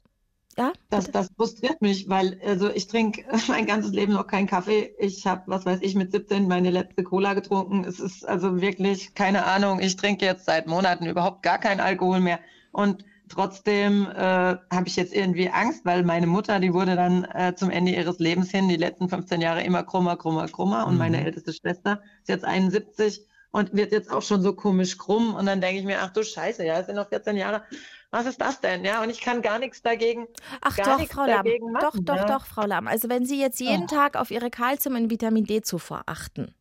[0.57, 0.73] ja?
[0.89, 4.93] Das, das frustriert mich, weil also ich trinke mein ganzes Leben noch keinen Kaffee.
[4.99, 7.83] Ich habe, was weiß ich, mit 17 meine letzte Cola getrunken.
[7.83, 12.19] Es ist also wirklich, keine Ahnung, ich trinke jetzt seit Monaten überhaupt gar keinen Alkohol
[12.19, 12.39] mehr.
[12.71, 17.55] Und Trotzdem äh, habe ich jetzt irgendwie Angst, weil meine Mutter, die wurde dann äh,
[17.55, 20.85] zum Ende ihres Lebens hin, die letzten 15 Jahre immer krummer, krummer, krummer.
[20.85, 20.99] Und mhm.
[20.99, 25.33] meine älteste Schwester ist jetzt 71 und wird jetzt auch schon so komisch krumm.
[25.35, 27.63] Und dann denke ich mir, ach du Scheiße, ja, es sind noch 14 Jahre.
[28.09, 28.83] was ist das denn?
[28.83, 30.27] Ja, und ich kann gar nichts dagegen.
[30.61, 31.45] Ach doch, Frau Lamm.
[31.79, 32.25] Doch, doch, ja.
[32.25, 32.87] doch, Frau Lamm.
[32.87, 33.87] Also wenn Sie jetzt jeden oh.
[33.87, 36.53] Tag auf Ihre Kalzium- und Vitamin D-Zufuhr achten.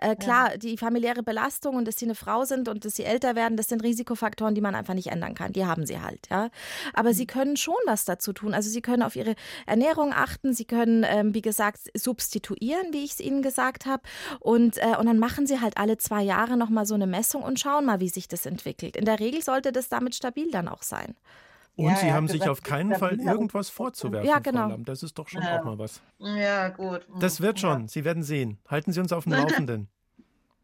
[0.00, 0.56] Äh, klar, ja.
[0.56, 3.68] die familiäre Belastung und dass Sie eine Frau sind und dass Sie älter werden, das
[3.68, 5.52] sind Risikofaktoren, die man einfach nicht ändern kann.
[5.52, 6.50] Die haben Sie halt, ja.
[6.92, 7.14] Aber mhm.
[7.14, 8.52] Sie können schon was dazu tun.
[8.52, 9.34] Also Sie können auf Ihre
[9.66, 10.52] Ernährung achten.
[10.52, 14.02] Sie können, ähm, wie gesagt, substituieren, wie ich es Ihnen gesagt habe.
[14.40, 17.60] Und, äh, und dann machen Sie halt alle zwei Jahre nochmal so eine Messung und
[17.60, 18.96] schauen mal, wie sich das entwickelt.
[18.96, 21.14] In der Regel sollte das damit stabil dann auch sein sein.
[21.76, 24.62] Und ja, Sie haben sich auf keinen Fall irgendwas vorzuwerfen, ja, genau.
[24.62, 24.84] Frau Lamm.
[24.84, 25.60] Das ist doch schon ja.
[25.60, 26.00] auch mal was.
[26.18, 27.06] Ja, gut.
[27.20, 27.86] Das wird schon.
[27.86, 28.58] Sie werden sehen.
[28.66, 29.88] Halten Sie uns auf dem Laufenden.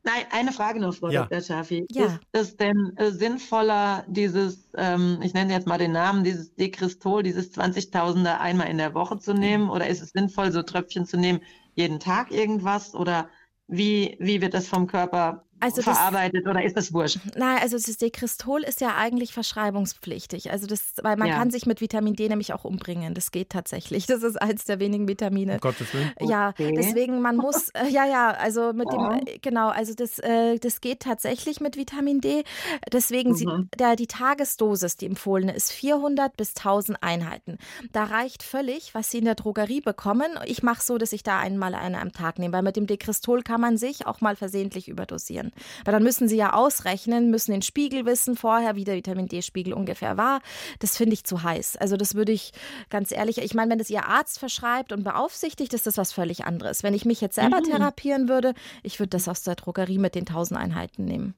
[0.05, 1.27] Nein, eine Frage noch, Frau ja.
[1.27, 1.41] Dr.
[1.43, 1.87] Schafi.
[1.91, 2.07] Ja.
[2.07, 7.23] Ist es denn äh, sinnvoller, dieses, ähm, ich nenne jetzt mal den Namen, dieses Dekristol,
[7.23, 9.71] dieses 20.000er einmal in der Woche zu nehmen?
[9.71, 11.41] Oder ist es sinnvoll, so Tröpfchen zu nehmen,
[11.75, 12.95] jeden Tag irgendwas?
[12.95, 13.29] Oder
[13.69, 17.19] wie, wie wird das vom Körper also verarbeitet das, oder ist das wurscht?
[17.37, 20.51] Nein, also das Dekristol ist ja eigentlich verschreibungspflichtig.
[20.51, 21.37] Also das, weil man ja.
[21.37, 23.15] kann sich mit Vitamin D nämlich auch umbringen.
[23.15, 24.07] Das geht tatsächlich.
[24.07, 25.55] Das ist eins der wenigen Vitamine.
[25.55, 26.13] Um Gottes Willen.
[26.21, 26.75] Ja, okay.
[26.77, 29.15] deswegen man muss, äh, ja, ja, also mit ja.
[29.15, 32.45] dem, äh, genau, also das, äh, das geht tatsächlich mit Vitamin D.
[32.93, 33.35] Deswegen, mhm.
[33.37, 33.47] sie,
[33.79, 37.59] der, die Tagesdosis, die empfohlene, ist 400 bis 1000 Einheiten.
[37.93, 40.39] Da reicht völlig, was Sie in der Drogerie bekommen.
[40.45, 43.43] Ich mache so, dass ich da einmal eine am Tag nehme, weil mit dem Dekristol
[43.43, 45.52] kann man sich auch mal versehentlich überdosieren.
[45.85, 49.73] Weil dann müssen sie ja ausrechnen, müssen den Spiegel wissen vorher, wie der Vitamin D-Spiegel
[49.73, 50.41] ungefähr war.
[50.79, 51.77] Das finde ich zu heiß.
[51.77, 52.53] Also das würde ich
[52.91, 56.45] ganz ehrlich, ich meine, wenn das ihr Arzt verschreibt und beaufsichtigt, ist das was völlig
[56.45, 56.83] anderes.
[56.83, 57.65] Wenn ich mich jetzt selber mhm.
[57.65, 61.35] therapieren würde, ich würde das aus der Drogerie mit den 1000 Einheiten nehmen.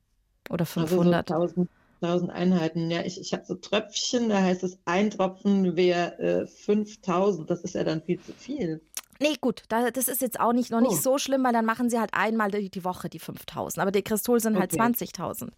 [0.51, 1.31] Oder 500.
[1.31, 1.67] Also so
[2.03, 2.91] 1000 Einheiten.
[2.91, 7.51] Ja, ich, ich habe so Tröpfchen, da heißt es, ein Tropfen wäre äh, 5000.
[7.51, 8.81] Das ist ja dann viel zu viel.
[9.25, 11.01] Nee, gut, das ist jetzt auch nicht, noch nicht oh.
[11.01, 13.81] so schlimm, weil dann machen sie halt einmal die, Woche die 5000.
[13.81, 14.83] Aber die Kristol sind halt okay.
[14.83, 15.49] halt 20.000.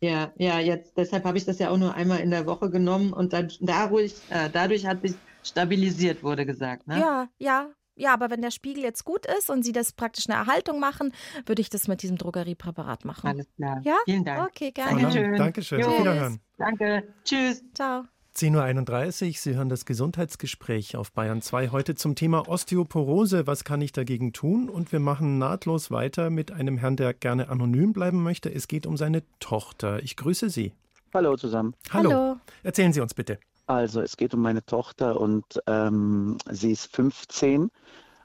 [0.00, 3.12] Ja, ja, jetzt, deshalb habe ich das ja auch nur einmal in der Woche genommen
[3.12, 6.88] und dann dadurch, äh, dadurch hat sich stabilisiert, wurde gesagt.
[6.88, 6.98] Ne?
[6.98, 7.70] Ja, ja.
[7.94, 11.12] Ja, aber wenn der Spiegel jetzt gut ist und Sie das praktisch eine Erhaltung machen,
[11.44, 13.28] würde ich das mit diesem Drogeriepräparat machen.
[13.28, 13.82] Alles klar.
[13.84, 13.98] Ja?
[14.06, 14.48] Vielen Dank.
[14.48, 15.02] Okay, gerne.
[15.02, 15.34] Dankeschön.
[15.36, 15.84] Dankeschön.
[15.84, 16.40] Auf Wiederhören.
[16.56, 17.06] Danke.
[17.22, 17.62] Tschüss.
[17.74, 18.04] Ciao.
[18.34, 23.46] 10.31 Uhr, Sie hören das Gesundheitsgespräch auf Bayern 2 heute zum Thema Osteoporose.
[23.46, 24.70] Was kann ich dagegen tun?
[24.70, 28.52] Und wir machen nahtlos weiter mit einem Herrn, der gerne anonym bleiben möchte.
[28.52, 30.02] Es geht um seine Tochter.
[30.02, 30.72] Ich grüße Sie.
[31.12, 31.74] Hallo zusammen.
[31.90, 32.10] Hallo.
[32.10, 32.36] Hallo.
[32.62, 33.38] Erzählen Sie uns bitte.
[33.66, 37.68] Also, es geht um meine Tochter und ähm, sie ist 15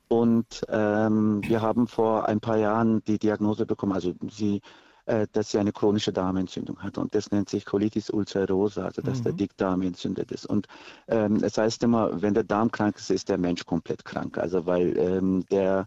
[0.07, 3.91] und ähm, wir haben vor ein paar Jahren die Diagnose bekommen.
[3.91, 4.61] Also, sie
[5.07, 6.97] äh, dass sie eine chronische Darmentzündung hat.
[6.97, 9.23] Und das nennt sich Colitis ulcerosa, also dass mhm.
[9.23, 10.45] der Dickdarm entzündet ist.
[10.45, 10.67] Und
[11.07, 14.37] ähm, das heißt immer, wenn der Darm krank ist, ist der Mensch komplett krank.
[14.37, 15.85] Also weil ähm, der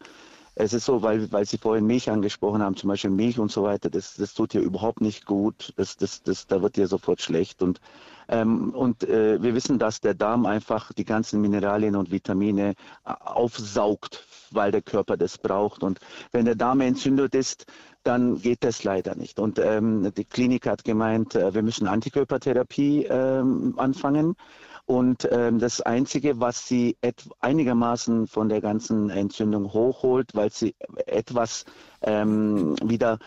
[0.56, 3.62] es ist so, weil, weil Sie vorhin Milch angesprochen haben, zum Beispiel Milch und so
[3.62, 5.72] weiter, das, das tut ihr überhaupt nicht gut.
[5.76, 7.62] Das, das, das, da wird ihr sofort schlecht.
[7.62, 7.80] Und,
[8.28, 13.12] ähm, und äh, wir wissen, dass der Darm einfach die ganzen Mineralien und Vitamine äh,
[13.20, 15.82] aufsaugt, weil der Körper das braucht.
[15.82, 16.00] Und
[16.32, 17.66] wenn der Darm entzündet ist,
[18.02, 19.38] dann geht das leider nicht.
[19.38, 24.36] Und ähm, die Klinik hat gemeint, äh, wir müssen Antikörpertherapie ähm, anfangen.
[24.86, 26.96] Und ähm, das Einzige, was sie
[27.40, 30.74] einigermaßen von der ganzen Entzündung hochholt, weil sie
[31.06, 31.64] etwas
[32.02, 33.18] ähm, wieder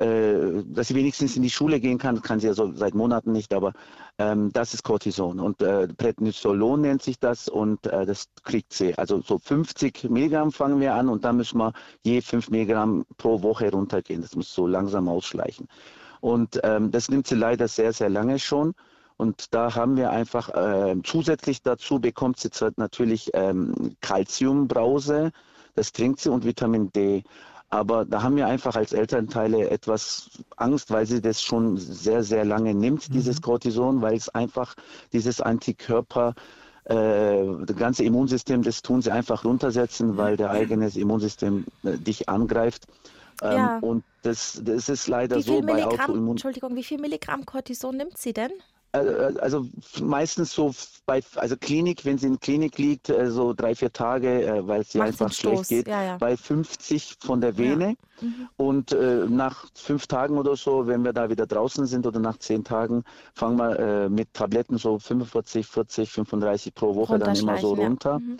[0.00, 3.32] äh, dass sie wenigstens in die Schule gehen kann, kann sie ja so seit Monaten
[3.32, 3.74] nicht, aber
[4.18, 8.96] ähm, das ist Cortison und äh, Prednisolon nennt sich das und äh, das kriegt sie.
[8.96, 13.42] Also so 50 Milligramm fangen wir an und dann müssen wir je 5 Milligramm pro
[13.42, 14.22] Woche runtergehen.
[14.22, 15.68] Das muss so langsam ausschleichen.
[16.20, 18.74] Und ähm, das nimmt sie leider sehr, sehr lange schon.
[19.18, 25.32] Und da haben wir einfach äh, zusätzlich dazu bekommt sie natürlich ähm, Calciumbrause,
[25.74, 27.22] das trinkt sie und Vitamin D.
[27.70, 32.44] Aber da haben wir einfach als Elternteile etwas Angst, weil sie das schon sehr, sehr
[32.44, 33.12] lange nimmt, mhm.
[33.12, 34.74] dieses Cortison, weil es einfach
[35.12, 36.34] dieses Antikörper,
[36.84, 42.28] äh, das ganze Immunsystem, das tun sie einfach runtersetzen, weil der eigene Immunsystem äh, dich
[42.28, 42.86] angreift.
[43.42, 43.78] Ähm, ja.
[43.78, 46.32] Und das, das ist leider so bei Autoimmun.
[46.32, 48.50] Entschuldigung, wie viel Milligramm Cortison nimmt sie denn?
[48.92, 49.66] Äh, äh, also
[50.02, 50.74] meistens so
[51.06, 54.94] bei, also Klinik, wenn sie in Klinik liegt, äh, so drei, vier Tage, weil es
[54.94, 56.16] ihr einfach schlecht geht, ja, ja.
[56.18, 57.96] bei 50 von der Vene.
[58.20, 58.26] Ja.
[58.26, 58.48] Mhm.
[58.56, 62.38] Und äh, nach fünf Tagen oder so, wenn wir da wieder draußen sind oder nach
[62.38, 67.58] zehn Tagen, fangen wir äh, mit Tabletten so 45, 40, 35 pro Woche dann immer
[67.58, 68.18] so runter.
[68.18, 68.38] Mhm.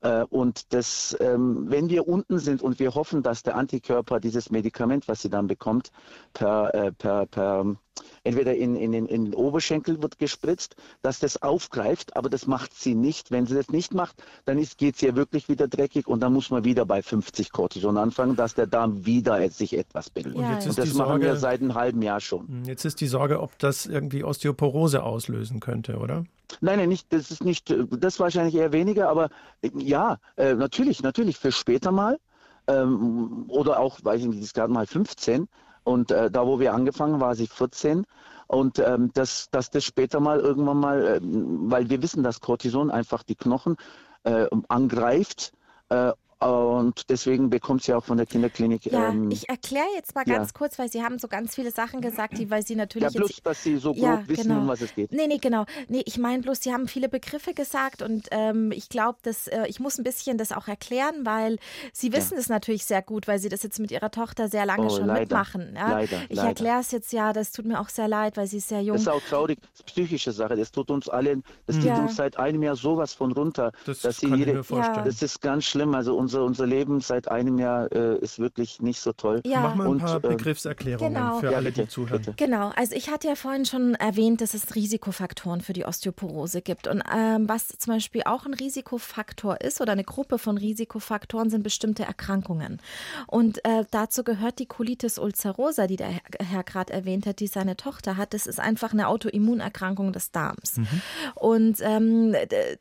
[0.00, 4.50] Äh, und das, ähm, wenn wir unten sind und wir hoffen, dass der Antikörper dieses
[4.50, 5.92] Medikament, was sie dann bekommt,
[6.34, 7.76] per, per, per
[8.24, 12.74] entweder in, in, in, in den Oberschenkel wird gespritzt, dass das aufgreift, aber das macht
[12.74, 13.30] sie nicht.
[13.30, 16.50] Wenn sie das nicht macht, dann geht es ihr wirklich wieder dreckig und dann muss
[16.50, 20.36] man wieder bei 50 Cortison anfangen, dass der Darm wieder sich etwas bildet.
[20.36, 22.48] Ja, und, und das machen wir seit einem halben Jahr schon.
[22.48, 26.24] Hm, jetzt ist die Sorge, ob das irgendwie Osteoporose auslösen könnte, oder?
[26.60, 29.30] Nein, nein, nicht, das ist nicht, das wahrscheinlich eher weniger, aber
[29.74, 32.18] ja, äh, natürlich, natürlich für später mal
[32.66, 35.48] ähm, oder auch, weiß ich nicht, ist gerade mal 15
[35.84, 38.04] und äh, da, wo wir angefangen, war sie 14
[38.46, 42.90] und ähm, dass, dass das später mal irgendwann mal, äh, weil wir wissen, dass Cortison
[42.90, 43.76] einfach die Knochen
[44.24, 45.52] äh, angreift
[45.88, 46.12] äh,
[46.42, 48.86] und deswegen bekommt sie auch von der Kinderklinik.
[48.86, 50.58] Ja, ähm, ich erkläre jetzt mal ganz ja.
[50.58, 53.12] kurz, weil Sie haben so ganz viele Sachen gesagt, die, weil Sie natürlich.
[53.12, 54.60] Ja, bloß, jetzt, dass Sie so grob ja, wissen, genau.
[54.60, 55.12] um was es geht.
[55.12, 55.64] Nee, nee, genau.
[55.88, 59.66] Nee, ich meine bloß, Sie haben viele Begriffe gesagt und ähm, ich glaube, dass äh,
[59.66, 61.58] ich muss ein bisschen das auch erklären, weil
[61.92, 64.86] Sie wissen es natürlich sehr gut, weil Sie das jetzt mit Ihrer Tochter sehr lange
[64.86, 65.20] oh, schon leider.
[65.20, 65.74] mitmachen.
[65.74, 65.90] Ja?
[65.92, 68.68] Leider, ich erkläre es jetzt ja, das tut mir auch sehr leid, weil sie ist
[68.68, 68.94] sehr jung.
[68.94, 70.56] Das ist auch traurig, das ist psychische Sache.
[70.56, 73.72] Das tut uns allen, das geht uns seit einem Jahr sowas von runter.
[73.86, 75.04] Das dass kann jede, ich mir vorstellen.
[75.04, 75.94] Das ist ganz schlimm.
[75.94, 79.40] Also unser, unser Leben seit einem Jahr äh, ist wirklich nicht so toll.
[79.44, 79.60] Ja.
[79.60, 81.38] Mach mal ein paar und, ähm, Begriffserklärungen genau.
[81.40, 82.22] für ja, alle, die zuhören.
[82.22, 82.34] Bitte.
[82.36, 86.88] Genau, also ich hatte ja vorhin schon erwähnt, dass es Risikofaktoren für die Osteoporose gibt.
[86.88, 91.62] Und ähm, was zum Beispiel auch ein Risikofaktor ist oder eine Gruppe von Risikofaktoren sind
[91.62, 92.80] bestimmte Erkrankungen.
[93.26, 97.76] Und äh, dazu gehört die Colitis ulcerosa, die der Herr gerade erwähnt hat, die seine
[97.76, 98.34] Tochter hat.
[98.34, 100.78] Das ist einfach eine Autoimmunerkrankung des Darms.
[100.78, 101.02] Mhm.
[101.34, 102.34] Und ähm,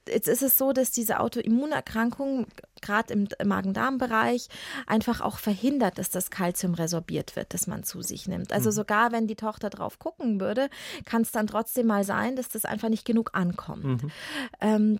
[0.07, 2.47] jetzt ist es so, dass diese Autoimmunerkrankung
[2.81, 4.47] gerade im Magen-Darm-Bereich
[4.87, 8.53] einfach auch verhindert, dass das Kalzium resorbiert wird, das man zu sich nimmt.
[8.53, 8.73] Also mhm.
[8.73, 10.69] sogar wenn die Tochter drauf gucken würde,
[11.05, 14.03] kann es dann trotzdem mal sein, dass das einfach nicht genug ankommt.
[14.03, 14.11] Mhm.
[14.59, 14.99] Ähm,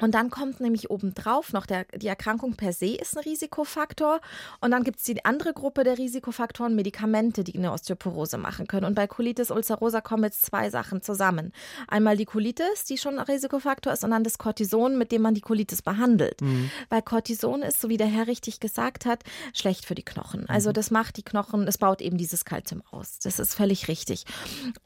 [0.00, 4.20] und dann kommt nämlich obendrauf noch der, die Erkrankung per se ist ein Risikofaktor.
[4.60, 8.86] Und dann gibt es die andere Gruppe der Risikofaktoren, Medikamente, die eine Osteoporose machen können.
[8.86, 11.52] Und bei Colitis ulcerosa kommen jetzt zwei Sachen zusammen.
[11.86, 15.34] Einmal die Colitis, die schon ein Risikofaktor ist, und dann das Cortison, mit dem man
[15.34, 16.40] die Colitis behandelt.
[16.40, 16.70] Mhm.
[16.88, 20.48] Weil Cortison ist, so wie der Herr richtig gesagt hat, schlecht für die Knochen.
[20.48, 20.74] Also mhm.
[20.74, 23.20] das macht die Knochen, es baut eben dieses Kalzium aus.
[23.20, 24.24] Das ist völlig richtig.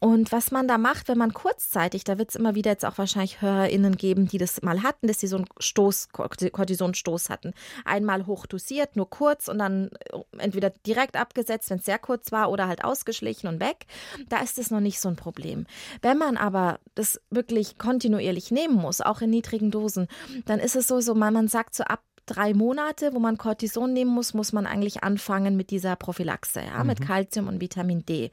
[0.01, 2.99] Und was man da macht, wenn man kurzzeitig, da wird es immer wieder jetzt auch
[2.99, 7.55] wahrscheinlich HörerInnen geben, die das mal hatten, dass sie so einen Stoß, Cortisonstoß hatten.
[7.85, 12.51] Einmal hochdosiert, nur kurz und dann äh, entweder direkt abgesetzt, wenn es sehr kurz war,
[12.51, 13.87] oder halt ausgeschlichen und weg.
[14.29, 15.67] Da ist es noch nicht so ein Problem.
[16.03, 20.09] Wenn man aber das wirklich kontinuierlich nehmen muss, auch in niedrigen Dosen,
[20.47, 24.13] dann ist es so, so man sagt so ab drei Monate, wo man Cortison nehmen
[24.13, 26.87] muss, muss man eigentlich anfangen mit dieser Prophylaxe, ja, mhm.
[26.89, 28.31] mit Kalzium und Vitamin D.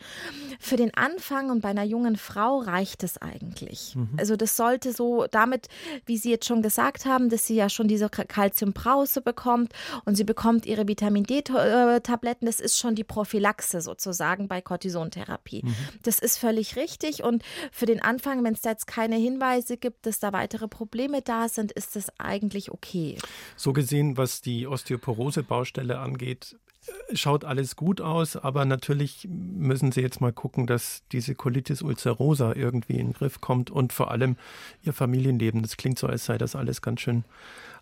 [0.59, 3.95] Für den Anfang und bei einer jungen Frau reicht es eigentlich.
[3.95, 4.09] Mhm.
[4.17, 5.67] Also das sollte so damit,
[6.05, 9.73] wie Sie jetzt schon gesagt haben, dass sie ja schon diese Kalziumbrause bekommt
[10.05, 15.63] und sie bekommt ihre Vitamin D-Tabletten, das ist schon die Prophylaxe sozusagen bei Cortisontherapie.
[15.63, 15.75] Mhm.
[16.03, 20.05] Das ist völlig richtig und für den Anfang, wenn es da jetzt keine Hinweise gibt,
[20.05, 23.17] dass da weitere Probleme da sind, ist das eigentlich okay.
[23.55, 23.84] So gesehen,
[24.17, 26.57] was die Osteoporose-Baustelle angeht,
[27.13, 32.53] schaut alles gut aus, aber natürlich müssen Sie jetzt mal gucken, dass diese Colitis ulcerosa
[32.53, 34.37] irgendwie in den Griff kommt und vor allem
[34.83, 35.61] Ihr Familienleben.
[35.61, 37.23] Das klingt so, als sei das alles ganz schön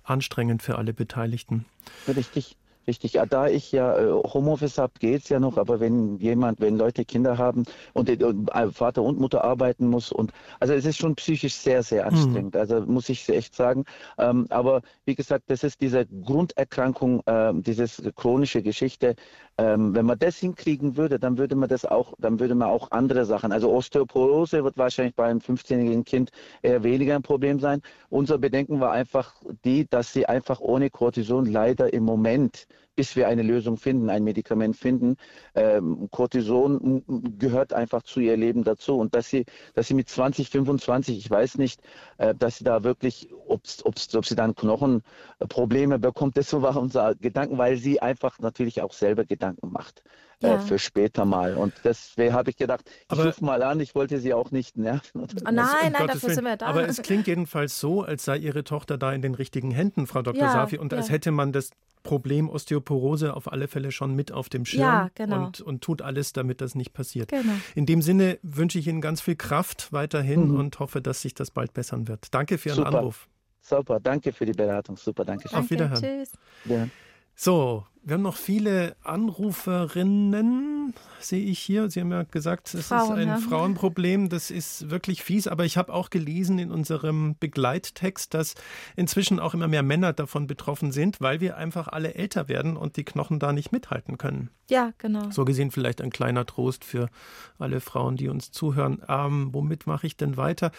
[0.03, 1.65] anstrengend für alle Beteiligten.
[2.07, 2.55] Richtig.
[2.85, 6.77] Richtig, ja, da ich ja äh, Homeoffice habe, geht's ja noch, aber wenn jemand, wenn
[6.77, 10.85] Leute Kinder haben und, äh, und äh, Vater und Mutter arbeiten muss und also es
[10.85, 12.09] ist schon psychisch sehr, sehr mhm.
[12.09, 12.59] anstrengend, mhm.
[12.59, 13.85] also muss ich echt sagen.
[14.17, 19.15] Ähm, aber wie gesagt, das ist diese Grunderkrankung, äh, dieses chronische Geschichte.
[19.59, 22.89] Ähm, wenn man das hinkriegen würde, dann würde man das auch, dann würde man auch
[22.91, 23.51] andere Sachen.
[23.51, 26.31] Also Osteoporose wird wahrscheinlich bei einem 15-jährigen Kind
[26.63, 27.81] eher weniger ein Problem sein.
[28.09, 33.27] Unser Bedenken war einfach die, dass sie einfach ohne Cortison leider im Moment bis wir
[33.27, 35.15] eine Lösung finden, ein Medikament finden.
[35.55, 37.03] Ähm, Cortison
[37.39, 38.97] gehört einfach zu ihr Leben dazu.
[38.97, 41.81] Und dass sie, dass sie mit 20, 25, ich weiß nicht,
[42.17, 47.15] äh, dass sie da wirklich, ob's, ob's, ob sie dann Knochenprobleme bekommt, das war unser
[47.15, 50.03] Gedanken, weil sie einfach natürlich auch selber Gedanken macht.
[50.43, 50.59] Äh, ja.
[50.59, 51.55] für später mal.
[51.55, 55.21] Und deswegen habe ich gedacht, ich rufe mal an, ich wollte sie auch nicht nerven.
[55.23, 56.65] Oh nein, nein, um dafür sind wir da.
[56.65, 60.21] Aber es klingt jedenfalls so, als sei Ihre Tochter da in den richtigen Händen, Frau
[60.21, 60.41] Dr.
[60.41, 60.97] Ja, Safi, und ja.
[60.97, 61.69] als hätte man das
[62.03, 65.45] Problem Osteoporose auf alle Fälle schon mit auf dem Schirm ja, genau.
[65.45, 67.29] und, und tut alles, damit das nicht passiert.
[67.29, 67.53] Genau.
[67.75, 70.59] In dem Sinne wünsche ich Ihnen ganz viel Kraft weiterhin mhm.
[70.59, 72.33] und hoffe, dass sich das bald bessern wird.
[72.33, 72.97] Danke für Ihren Super.
[72.99, 73.29] Anruf.
[73.61, 74.97] Super, danke für die Beratung.
[74.97, 75.57] Super, danke schön.
[75.57, 76.01] Auf Wiederhören.
[76.01, 76.33] Tschüss.
[76.65, 76.89] Ja.
[77.35, 80.93] So, wir haben noch viele Anruferinnen.
[81.19, 81.89] Sehe ich hier.
[81.89, 83.37] Sie haben ja gesagt, es Frauen, ist ein ja.
[83.37, 84.27] Frauenproblem.
[84.27, 85.47] Das ist wirklich fies.
[85.47, 88.55] Aber ich habe auch gelesen in unserem Begleittext, dass
[88.97, 92.97] inzwischen auch immer mehr Männer davon betroffen sind, weil wir einfach alle älter werden und
[92.97, 94.49] die Knochen da nicht mithalten können.
[94.69, 95.31] Ja, genau.
[95.31, 97.09] So gesehen vielleicht ein kleiner Trost für
[97.57, 99.01] alle Frauen, die uns zuhören.
[99.07, 100.71] Ähm, womit mache ich denn weiter?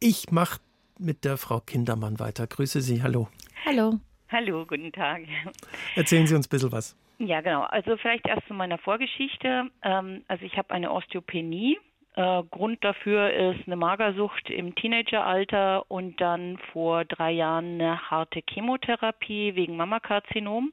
[0.00, 0.58] Ich mache
[0.98, 2.48] mit der Frau Kindermann weiter.
[2.48, 3.02] Grüße Sie.
[3.04, 3.28] Hallo.
[3.64, 4.00] Hallo.
[4.28, 5.22] Hallo, guten Tag.
[5.94, 6.96] Erzählen Sie uns ein bisschen was.
[7.18, 7.62] Ja, genau.
[7.62, 9.70] Also vielleicht erst zu meiner Vorgeschichte.
[9.82, 11.78] Ähm, also ich habe eine Osteopenie.
[12.14, 18.42] Äh, Grund dafür ist eine Magersucht im Teenageralter und dann vor drei Jahren eine harte
[18.48, 20.72] Chemotherapie wegen Mammakarzinom.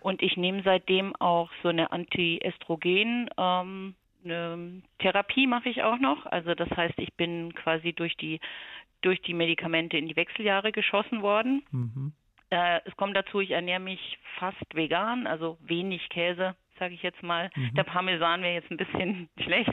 [0.00, 3.28] Und ich nehme seitdem auch so eine Antiestrogen.
[3.36, 6.24] Ähm, eine Therapie mache ich auch noch.
[6.26, 8.40] Also das heißt, ich bin quasi durch die
[9.02, 11.62] durch die Medikamente in die Wechseljahre geschossen worden.
[11.70, 12.12] Mhm.
[12.50, 17.22] Äh, es kommt dazu, ich ernähre mich fast vegan, also wenig Käse, sage ich jetzt
[17.22, 17.50] mal.
[17.54, 17.74] Mhm.
[17.74, 19.72] Der Parmesan wäre jetzt ein bisschen schlecht.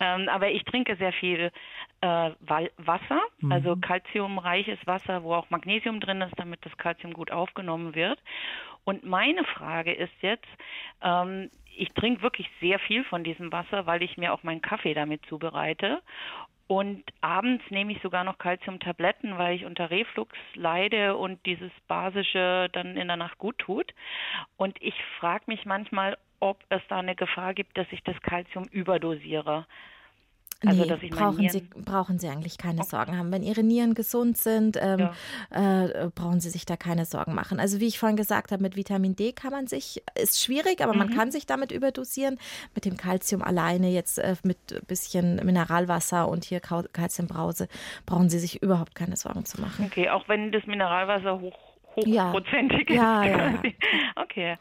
[0.00, 1.50] ähm, aber ich trinke sehr viel
[2.00, 2.30] äh,
[2.76, 3.52] Wasser, Mhm.
[3.52, 8.22] also kalziumreiches Wasser, wo auch Magnesium drin ist, damit das Kalzium gut aufgenommen wird.
[8.84, 10.48] Und meine Frage ist jetzt,
[11.02, 14.94] ähm, ich trinke wirklich sehr viel von diesem Wasser, weil ich mir auch meinen Kaffee
[14.94, 16.02] damit zubereite.
[16.70, 22.68] Und abends nehme ich sogar noch Calciumtabletten, weil ich unter Reflux leide und dieses Basische
[22.72, 23.92] dann in der Nacht gut tut.
[24.56, 28.66] Und ich frage mich manchmal, ob es da eine Gefahr gibt, dass ich das Calcium
[28.70, 29.66] überdosiere.
[30.66, 33.32] Also, nee, brauchen, Sie, brauchen Sie eigentlich keine Sorgen haben.
[33.32, 35.08] Wenn Ihre Nieren gesund sind, ähm,
[35.50, 37.58] äh, brauchen Sie sich da keine Sorgen machen.
[37.60, 40.92] Also wie ich vorhin gesagt habe, mit Vitamin D kann man sich, ist schwierig, aber
[40.94, 41.12] man Mhm.
[41.12, 42.38] kann sich damit überdosieren.
[42.74, 47.68] Mit dem Calcium alleine, jetzt äh, mit ein bisschen Mineralwasser und hier Calciumbrause,
[48.04, 49.86] brauchen Sie sich überhaupt keine Sorgen zu machen.
[49.86, 51.56] Okay, auch wenn das Mineralwasser hoch,
[51.96, 52.32] Ja.
[52.32, 53.62] hochprozentig Ja, ja, ja.
[54.16, 54.56] Okay.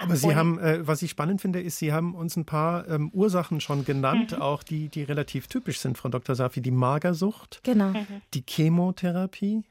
[0.00, 2.88] Aber Sie Und- haben, äh, was ich spannend finde, ist, Sie haben uns ein paar
[2.88, 4.42] ähm, Ursachen schon genannt, Mhm.
[4.42, 6.34] auch die, die relativ typisch sind, Frau Dr.
[6.34, 6.60] Safi.
[6.62, 7.92] Die Magersucht, Genau.
[8.34, 9.62] die Chemotherapie.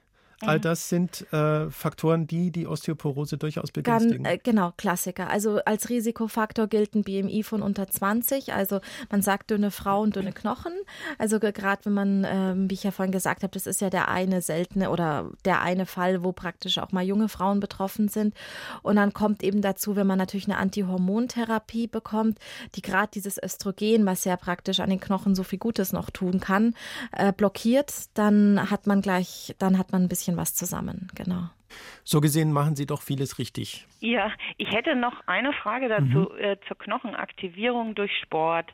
[0.41, 0.61] All Mhm.
[0.61, 4.25] das sind äh, Faktoren, die die Osteoporose durchaus begünstigen.
[4.25, 5.29] äh, genau, Klassiker.
[5.29, 8.53] Also als Risikofaktor gilt ein BMI von unter 20.
[8.53, 8.79] Also
[9.11, 10.73] man sagt dünne Frauen, dünne Knochen.
[11.17, 14.07] Also gerade wenn man, ähm, wie ich ja vorhin gesagt habe, das ist ja der
[14.09, 18.33] eine seltene oder der eine Fall, wo praktisch auch mal junge Frauen betroffen sind.
[18.81, 22.39] Und dann kommt eben dazu, wenn man natürlich eine Antihormontherapie bekommt,
[22.75, 26.39] die gerade dieses Östrogen, was ja praktisch an den Knochen so viel Gutes noch tun
[26.39, 26.75] kann,
[27.11, 31.07] äh, blockiert, dann hat man gleich, dann hat man ein bisschen was zusammen.
[31.15, 31.49] Genau.
[32.03, 33.85] so gesehen machen Sie doch vieles richtig.
[33.99, 38.73] Ja, ich hätte noch eine Frage dazu äh, zur Knochenaktivierung durch Sport.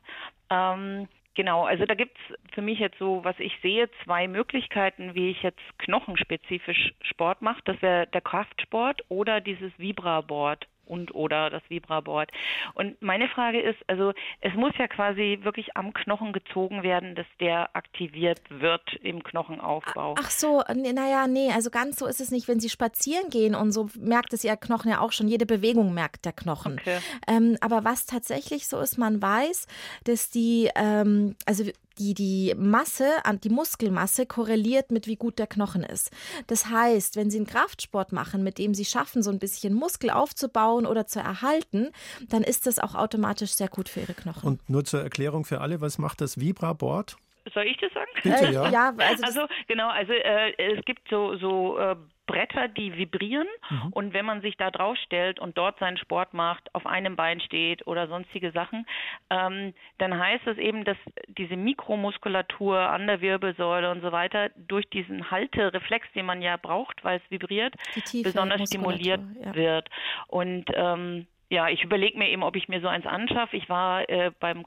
[0.49, 2.19] Ähm, genau, also da gibt's
[2.53, 7.61] für mich jetzt so, was ich sehe, zwei Möglichkeiten, wie ich jetzt knochenspezifisch Sport mache.
[7.65, 12.31] Das wäre der Kraftsport oder dieses Vibraboard und oder das Vibraboard.
[12.73, 17.25] Und meine Frage ist, also es muss ja quasi wirklich am Knochen gezogen werden, dass
[17.39, 20.15] der aktiviert wird im Knochenaufbau.
[20.17, 22.47] Ach so, naja, nee, also ganz so ist es nicht.
[22.47, 25.93] Wenn Sie spazieren gehen und so merkt es Ihr Knochen ja auch schon, jede Bewegung
[25.93, 26.73] merkt der Knochen.
[26.73, 26.99] Okay.
[27.27, 29.67] Ähm, aber was tatsächlich so ist, man weiß,
[30.03, 31.63] dass die, ähm, also
[31.97, 33.09] die, die Masse,
[33.43, 36.11] die Muskelmasse korreliert mit wie gut der Knochen ist.
[36.47, 40.09] Das heißt, wenn Sie einen Kraftsport machen, mit dem Sie schaffen, so ein bisschen Muskel
[40.09, 41.89] aufzubauen oder zu erhalten,
[42.29, 44.47] dann ist das auch automatisch sehr gut für Ihre Knochen.
[44.47, 47.17] Und nur zur Erklärung für alle, was macht das Vibraboard?
[47.53, 48.11] Soll ich das sagen?
[48.15, 48.69] Bitte, Äh, ja.
[48.69, 51.95] ja, also, Also genau, also äh, es gibt so so äh,
[52.27, 53.47] Bretter, die vibrieren
[53.91, 57.39] und wenn man sich da drauf stellt und dort seinen Sport macht, auf einem Bein
[57.39, 58.87] steht oder sonstige Sachen,
[59.29, 64.89] ähm, dann heißt es eben, dass diese Mikromuskulatur an der Wirbelsäule und so weiter durch
[64.89, 67.75] diesen Haltereflex, den man ja braucht, weil es vibriert,
[68.23, 69.53] besonders stimuliert ja.
[69.53, 69.89] wird.
[70.27, 73.55] Und ähm, ja, ich überlege mir eben, ob ich mir so eins anschaffe.
[73.55, 74.65] Ich war äh, beim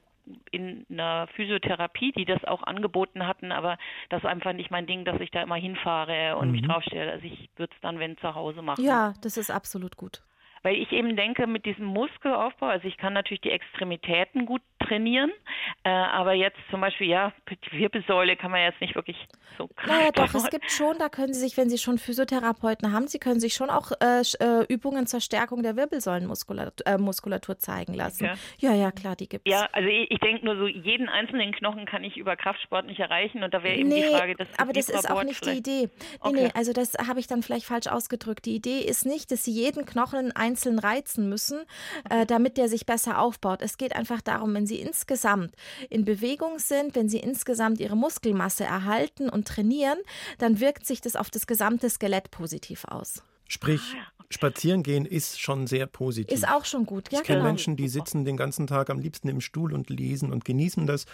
[0.51, 3.77] in einer Physiotherapie, die das auch angeboten hatten, aber
[4.09, 7.11] das ist einfach nicht mein Ding, dass ich da immer hinfahre und mich draufstelle.
[7.11, 8.83] Also ich würde es dann, wenn zu Hause machen.
[8.83, 10.21] ja, das ist absolut gut.
[10.61, 15.31] Weil ich eben denke, mit diesem Muskelaufbau, also ich kann natürlich die Extremitäten gut trainieren,
[15.83, 19.17] äh, aber jetzt zum Beispiel, ja, die Wirbelsäule kann man jetzt nicht wirklich
[19.57, 22.91] so krass Naja, doch, es gibt schon, da können Sie sich, wenn Sie schon Physiotherapeuten
[22.91, 27.57] haben, Sie können sich schon auch äh, äh, Übungen zur Stärkung der Wirbelsäulenmuskulatur äh, Muskulatur
[27.57, 28.25] zeigen lassen.
[28.25, 28.37] Okay.
[28.59, 29.49] Ja, ja, klar, die gibt's.
[29.49, 32.99] Ja, also ich, ich denke nur so, jeden einzelnen Knochen kann ich über Kraftsport nicht
[32.99, 35.57] erreichen und da wäre eben nee, die Frage, dass aber das ist auch nicht die
[35.57, 35.89] Idee.
[35.89, 35.89] Nee,
[36.21, 36.43] Okay.
[36.43, 38.45] nee, also das habe ich dann vielleicht falsch ausgedrückt.
[38.45, 41.61] Die Idee ist nicht, dass Sie jeden Knochen einzeln reizen müssen,
[42.09, 43.61] äh, damit der sich besser aufbaut.
[43.61, 45.53] Es geht einfach darum, wenn Sie insgesamt
[45.89, 49.99] in Bewegung sind, wenn Sie insgesamt Ihre Muskelmasse erhalten und trainieren,
[50.37, 53.23] dann wirkt sich das auf das gesamte Skelett positiv aus.
[53.47, 56.31] Sprich, Ah, Spazieren gehen ist schon sehr positiv.
[56.31, 57.49] Ist auch schon gut, ja ich kenne genau.
[57.49, 61.05] Menschen, die sitzen den ganzen Tag am liebsten im Stuhl und lesen und genießen das.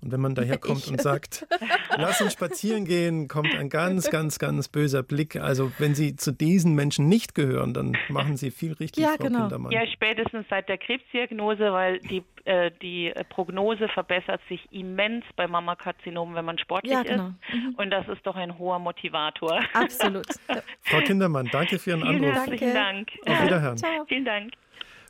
[0.00, 1.46] Und wenn man daherkommt und sagt,
[1.98, 5.36] lass uns spazieren gehen, kommt ein ganz, ganz, ganz böser Blick.
[5.36, 9.24] Also wenn Sie zu diesen Menschen nicht gehören, dann machen Sie viel richtig, Ja, Frau
[9.24, 9.40] genau.
[9.40, 9.72] Kindermann.
[9.72, 16.34] Ja, spätestens seit der Krebsdiagnose, weil die, äh, die Prognose verbessert sich immens bei Mammakarzinom,
[16.34, 17.28] wenn man sportlich Ja, genau.
[17.52, 17.78] ist.
[17.78, 19.60] Und das ist doch ein hoher Motivator.
[19.72, 20.26] Absolut.
[20.48, 20.60] Ja.
[20.82, 22.34] Frau Kindermann, danke für Ihren Vielen Anruf.
[22.34, 23.08] herzlichen Dank.
[23.26, 23.76] Auf Wiederhören.
[23.78, 24.04] Ciao.
[24.06, 24.52] Vielen Dank.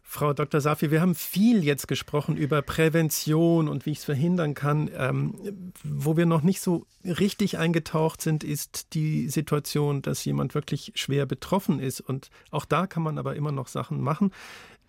[0.04, 0.60] Frau Dr.
[0.60, 4.90] Safi, wir haben viel jetzt gesprochen über Prävention und wie ich es verhindern kann.
[4.96, 10.92] Ähm, wo wir noch nicht so richtig eingetaucht sind, ist die Situation, dass jemand wirklich
[10.96, 12.00] schwer betroffen ist.
[12.00, 14.32] Und auch da kann man aber immer noch Sachen machen.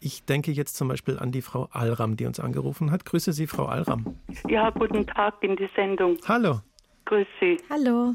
[0.06, 3.06] Ich denke jetzt zum Beispiel an die Frau Alram, die uns angerufen hat.
[3.06, 4.18] Grüße Sie, Frau Alram.
[4.50, 6.18] Ja, guten Tag in die Sendung.
[6.28, 6.60] Hallo.
[7.06, 7.58] Grüß Sie.
[7.70, 8.14] Hallo.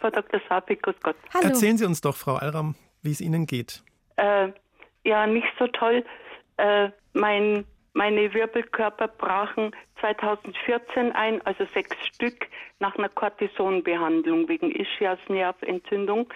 [0.00, 0.40] Frau Dr.
[0.48, 1.14] Sapi, grüß Gott.
[1.32, 1.46] Hallo.
[1.46, 3.84] Erzählen Sie uns doch, Frau Alram, wie es Ihnen geht.
[4.16, 4.48] Äh,
[5.04, 6.04] ja, nicht so toll.
[6.56, 9.70] Äh, mein, meine Wirbelkörper brachen
[10.00, 12.48] 2014 ein, also sechs Stück,
[12.80, 16.28] nach einer Cortisonbehandlung wegen Ischiasnerventzündung.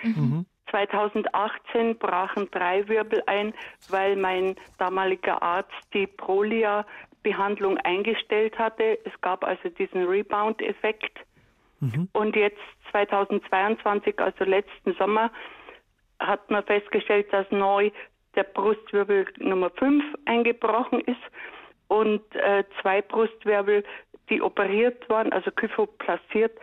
[0.70, 3.54] 2018 brachen drei Wirbel ein,
[3.88, 8.98] weil mein damaliger Arzt die Prolia-Behandlung eingestellt hatte.
[9.04, 11.18] Es gab also diesen Rebound-Effekt.
[12.12, 12.60] Und jetzt
[12.90, 15.30] 2022, also letzten Sommer,
[16.18, 17.90] hat man festgestellt, dass neu
[18.34, 21.20] der Brustwirbel Nummer 5 eingebrochen ist
[21.88, 23.84] und äh, zwei Brustwirbel,
[24.30, 26.58] die operiert waren, also kyphoplastiert,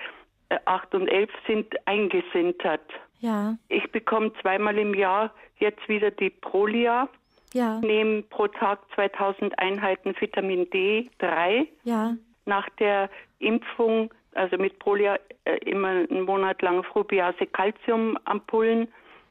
[0.49, 2.89] äh, 8 und 11 sind eingesintert.
[3.24, 7.08] Ja, Ich bekomme zweimal im Jahr jetzt wieder die Prolia,
[7.54, 12.18] ja, nehme pro Tag 2000 Einheiten Vitamin D3 ja.
[12.46, 13.10] nach der
[13.40, 18.90] Impfung, also mit Prolia, äh, immer einen Monat lang Frubiase Calcium-Ampullen.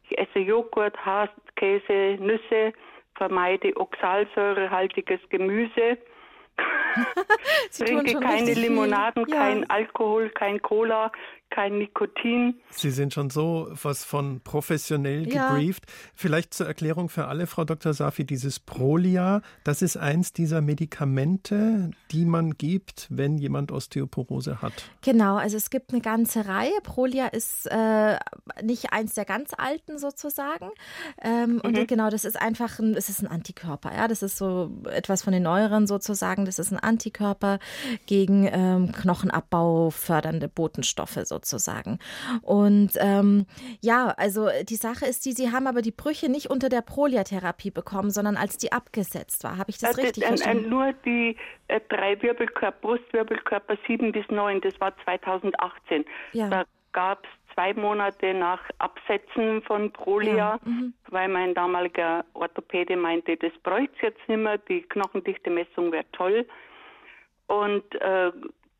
[0.09, 2.73] Ich esse Joghurt, Haas, Käse, Nüsse,
[3.17, 5.99] vermeide oxalsäurehaltiges Gemüse,
[7.77, 8.59] trinke keine viel.
[8.59, 9.37] Limonaden, ja.
[9.37, 11.13] kein Alkohol, kein Cola,
[11.55, 12.55] kein Nikotin.
[12.71, 15.51] Sie sind schon so was von professionell Ja.
[15.51, 15.85] gebrieft.
[16.15, 17.93] Vielleicht zur Erklärung für alle, Frau Dr.
[17.93, 24.73] Safi, dieses Prolia, das ist eins dieser Medikamente, die man gibt, wenn jemand Osteoporose hat.
[25.03, 26.73] Genau, also es gibt eine ganze Reihe.
[26.83, 28.17] Prolia ist äh,
[28.63, 30.71] nicht eins der ganz alten sozusagen.
[31.21, 33.93] Ähm, Und genau, das ist einfach ein, es ist ein Antikörper.
[33.95, 36.47] Ja, das ist so etwas von den neueren sozusagen.
[36.47, 37.59] Das ist ein Antikörper
[38.07, 41.42] gegen ähm, Knochenabbau fördernde Botenstoffe sozusagen.
[42.43, 43.47] Und ähm,
[43.81, 47.71] ja, also die Sache ist die, sie haben aber die Brüche nicht unter der Prolia-Therapie
[47.71, 49.59] bekommen, sondern als die abgesetzt war.
[49.59, 50.69] Habe ich das Also, richtig äh, äh, verstanden?
[50.69, 51.37] nur die
[51.69, 56.05] äh, drei Wirbelkörper, Brustwirbelkörper 7 bis 9, das war 2018.
[56.33, 56.49] Ja.
[56.49, 60.95] Da gab es zwei Monate nach Absetzen von Prolia, Ja, mhm.
[61.09, 66.47] weil mein damaliger Orthopäde meinte, das bräuchte es jetzt nicht mehr, die Knochendichte-Messung wäre toll.
[67.47, 68.33] Und äh,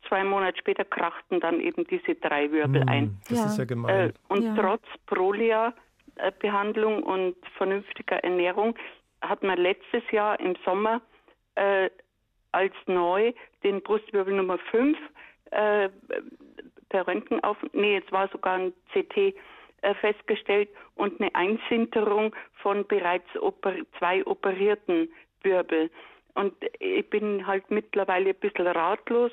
[0.07, 3.05] zwei Monate später krachten dann eben diese drei Wirbel ein.
[3.05, 3.45] Hm, Das Ja.
[3.45, 4.13] ist ja Äh, gemein.
[4.29, 4.55] und Ja.
[4.55, 8.75] trotz Prolia-Behandlung und vernünftiger Ernährung
[9.21, 11.01] hat man letztes Jahr im Sommer
[11.55, 11.89] äh,
[12.51, 13.33] als neu
[13.63, 14.97] den Brustwirbel Nummer 5
[15.51, 15.89] äh,
[16.89, 19.33] per Röntgen auf, nee, es war sogar ein CT
[19.81, 25.89] äh, festgestellt und eine Einsinterung von bereits oper zwei operierten Wirbel.
[26.35, 29.31] Und ich bin halt mittlerweile ein bisschen ratlos.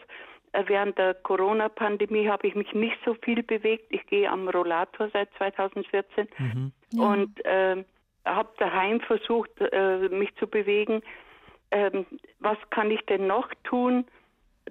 [0.52, 3.86] Äh, Während der Corona-Pandemie habe ich mich nicht so viel bewegt.
[3.90, 6.28] Ich gehe am Rollator seit 2014
[6.96, 7.84] und äh,
[8.24, 11.02] habe daheim versucht, äh, mich zu bewegen.
[11.70, 12.06] Ähm,
[12.40, 14.04] was kann ich denn noch tun,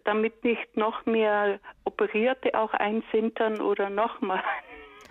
[0.04, 4.44] damit nicht noch mehr Operierte auch einsintern oder nochmal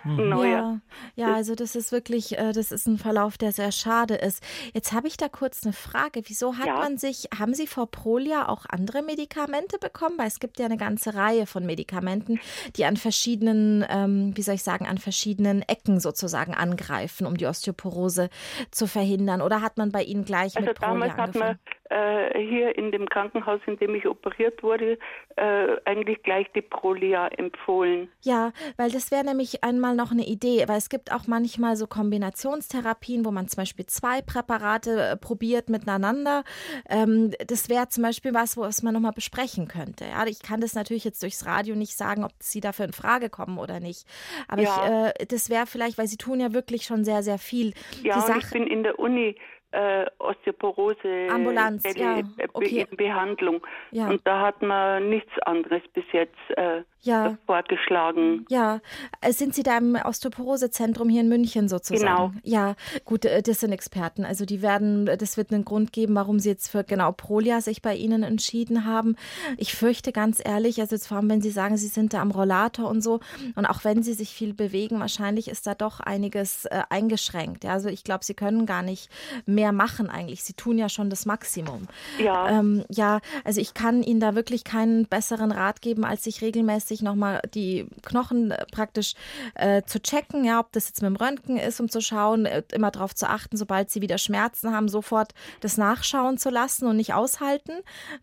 [0.03, 0.81] neuer?
[1.15, 4.43] Ja, ja, also das ist wirklich, äh, das ist ein Verlauf, der sehr schade ist.
[4.73, 6.21] Jetzt habe ich da kurz eine Frage.
[6.25, 6.75] Wieso hat Ja.
[6.75, 10.17] man sich, haben Sie vor Prolia auch andere Medikamente bekommen?
[10.17, 12.39] Weil es gibt ja eine ganze Reihe von Medikamenten,
[12.75, 17.45] die an verschiedenen, ähm, wie soll ich sagen, an verschiedenen Ecken sozusagen angreifen, um die
[17.45, 18.29] Osteoporose
[18.71, 19.41] zu verhindern.
[19.41, 21.57] Oder hat man bei Ihnen gleich Also mit Prolia damals hat angefangen?
[21.59, 24.97] man äh, hier in dem Krankenhaus, in dem ich operiert wurde,
[25.35, 28.09] äh, eigentlich gleich die Prolia empfohlen.
[28.21, 31.87] Ja, weil das wäre nämlich einmal noch eine Idee, weil es gibt auch manchmal so
[31.87, 36.43] Kombinationstherapien, wo man zum Beispiel zwei Präparate äh, probiert miteinander.
[36.89, 40.05] Ähm, das wäre zum Beispiel was, was man nochmal besprechen könnte.
[40.05, 43.29] Ja, ich kann das natürlich jetzt durchs Radio nicht sagen, ob Sie dafür in Frage
[43.29, 44.05] kommen oder nicht.
[44.47, 45.09] Aber Ja.
[45.09, 47.73] ich, äh, das wäre vielleicht, weil Sie tun ja wirklich schon sehr, sehr viel.
[48.03, 49.35] Ja, ich bin in der Uni
[49.71, 52.21] äh, Osteoporose Ambulanz, Be ja,
[52.53, 52.87] okay.
[52.95, 53.61] Behandlung.
[53.91, 54.09] Ja.
[54.09, 57.37] Und da hat man nichts anderes bis jetzt äh, Ja.
[57.45, 58.45] vorgeschlagen.
[58.49, 58.79] Ja,
[59.21, 61.99] äh, sind Sie da im Osteoporosezentrum hier in München sozusagen?
[62.03, 62.31] Genau.
[62.43, 64.25] Ja, gut, äh, das sind Experten.
[64.25, 67.81] Also die werden, das wird einen Grund geben, warum Sie jetzt für genau Prolia sich
[67.81, 69.15] bei Ihnen entschieden haben.
[69.57, 72.31] Ich fürchte ganz ehrlich, also jetzt vor allem, wenn Sie sagen, Sie sind da am
[72.31, 73.19] Rollator und so
[73.55, 77.65] und auch wenn Sie sich viel bewegen, wahrscheinlich ist da doch einiges äh, eingeschränkt.
[77.65, 79.09] Also ich glaube, Sie können gar nicht
[79.45, 80.43] mehr machen eigentlich.
[80.43, 81.87] Sie tun ja schon das Maximum.
[82.17, 82.49] Ja.
[82.59, 87.01] Ähm, ja, also ich kann Ihnen da wirklich keinen besseren Rat geben, als sich regelmäßig
[87.01, 89.13] nochmal die Knochen äh, praktisch
[89.55, 92.63] äh, zu checken, ja, ob das jetzt mit dem Röntgen ist, um zu schauen, äh,
[92.73, 96.97] immer darauf zu achten, sobald Sie wieder Schmerzen haben, sofort das nachschauen zu lassen und
[96.97, 97.73] nicht aushalten,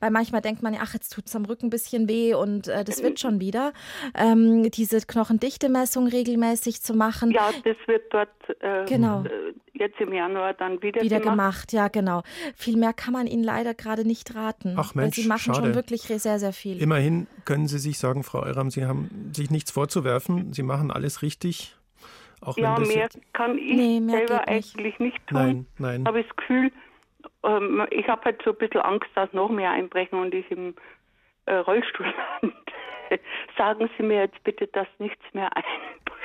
[0.00, 2.84] weil manchmal denkt man ach, jetzt tut es am Rücken ein bisschen weh und äh,
[2.84, 3.72] das wird schon wieder.
[4.14, 7.30] Ähm, diese Knochendichtemessung regelmäßig zu machen.
[7.30, 8.28] Ja, das wird dort
[8.60, 9.24] äh, Genau.
[9.24, 11.72] äh, jetzt im Januar dann wieder, Wieder gemacht.
[11.72, 12.22] ja, genau.
[12.56, 14.74] Viel mehr kann man Ihnen leider gerade nicht raten.
[14.78, 15.66] Ach weil Mensch, Sie machen schade.
[15.66, 16.80] schon wirklich sehr, sehr viel.
[16.80, 20.52] Immerhin können Sie sich sagen, Frau Euram, Sie haben sich nichts vorzuwerfen.
[20.52, 21.76] Sie machen alles richtig.
[22.40, 25.38] Auch Ja, wenn das mehr kann ich Nee, mehr selber eigentlich nicht tun.
[25.38, 26.04] Nein, nein.
[26.06, 26.70] habe ich das Gefühl,
[27.44, 30.74] ähm, ich habe halt so ein bisschen Angst, dass noch mehr einbrechen und ich im
[31.46, 32.06] äh, Rollstuhl
[32.42, 32.56] lande.
[33.56, 36.15] Sagen Sie mir jetzt bitte, dass nichts mehr einbricht.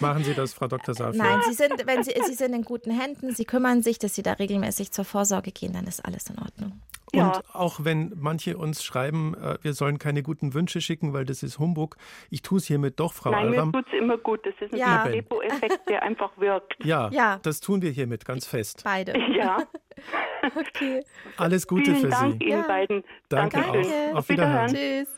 [0.00, 0.94] Machen Sie das, Frau Dr.
[0.94, 1.22] Saalfeld.
[1.22, 4.22] Nein, Sie sind, wenn Sie, Sie sind in guten Händen, Sie kümmern sich, dass Sie
[4.22, 6.80] da regelmäßig zur Vorsorge gehen, dann ist alles in Ordnung.
[7.12, 7.40] Und Ja.
[7.52, 11.58] auch wenn manche uns schreiben, äh, wir sollen keine guten Wünsche schicken, weil das ist
[11.58, 11.96] Humbug,
[12.30, 13.70] ich tue es hiermit doch, Frau Nein, Alram.
[13.70, 14.44] mir tut es immer gut.
[14.46, 15.02] Das ist ein Ja.
[15.04, 16.84] Placebo-Effekt, der einfach wirkt.
[16.84, 17.38] Ja, Ja.
[17.42, 18.82] das tun wir hiermit ganz fest.
[18.84, 19.14] Beide.
[19.36, 19.58] Ja,
[20.56, 21.04] Okay.
[21.36, 22.48] Alles Gute vielen für Dank Sie.
[22.48, 22.66] Ihnen Ja.
[22.66, 23.04] beiden.
[23.28, 24.12] Danke Dankeschön.
[24.12, 24.16] auch.
[24.18, 24.74] Auf Wiederhören.
[24.74, 25.08] Tschüss.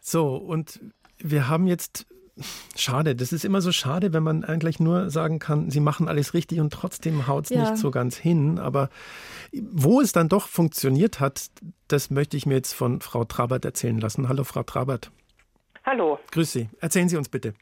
[0.00, 0.80] So, und
[1.18, 2.06] wir haben jetzt,
[2.76, 6.34] schade, das ist immer so schade, wenn man eigentlich nur sagen kann, sie machen alles
[6.34, 7.60] richtig und trotzdem haut es Ja.
[7.60, 8.58] nicht so ganz hin.
[8.58, 8.88] Aber
[9.52, 11.46] wo es dann doch funktioniert hat,
[11.88, 14.28] das möchte ich mir jetzt von Frau Trabert erzählen lassen.
[14.28, 15.10] Hallo, Frau Trabert.
[15.84, 16.18] Hallo.
[16.32, 16.68] Grüß Sie.
[16.80, 17.54] Erzählen Sie uns bitte.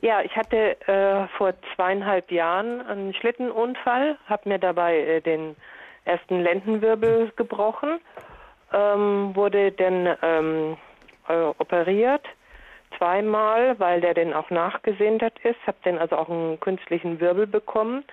[0.00, 5.56] Ja, ich hatte äh, vor zweieinhalb Jahren einen Schlittenunfall, habe mir dabei äh, den
[6.06, 8.00] ersten Lendenwirbel gebrochen,
[8.72, 10.76] ähm, wurde dann ähm,
[11.28, 12.24] äh, operiert
[12.96, 18.04] zweimal, weil der dann auch nachgesindert ist, habe dann also auch einen künstlichen Wirbel bekommen.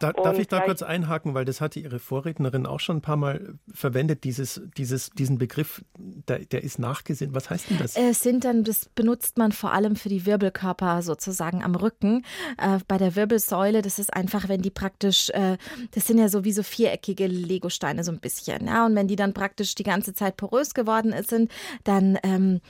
[0.00, 3.16] Da, darf ich da kurz einhaken, weil das hatte Ihre Vorrednerin auch schon ein paar
[3.16, 7.34] Mal verwendet, dieses, dieses, diesen Begriff, der, der ist nachgesinnt.
[7.34, 7.96] Was heißt denn das?
[7.96, 12.24] Es Äh, sind dann, das benutzt man vor allem für die Wirbelkörper sozusagen am Rücken.
[12.56, 15.58] Äh, bei der Wirbelsäule, das ist einfach, wenn die praktisch, äh,
[15.92, 18.86] das sind ja sowieso viereckige Legosteine so ein bisschen, ja.
[18.86, 21.52] Und wenn die dann praktisch die ganze Zeit porös geworden sind,
[21.84, 22.60] dann, ähm,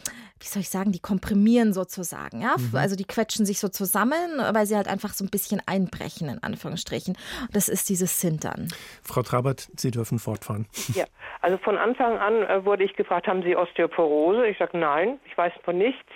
[0.41, 2.57] wie soll ich sagen, die komprimieren sozusagen, ja.
[2.73, 6.43] Also die quetschen sich so zusammen, weil sie halt einfach so ein bisschen einbrechen, in
[6.43, 7.17] Anführungsstrichen.
[7.53, 8.69] Das ist dieses Sintern.
[9.03, 10.67] Frau Trabert, Sie dürfen fortfahren.
[10.95, 11.05] Ja,
[11.41, 14.47] also von Anfang an äh, wurde ich gefragt, haben Sie Osteoporose?
[14.47, 16.09] Ich sage nein, ich weiß von nichts.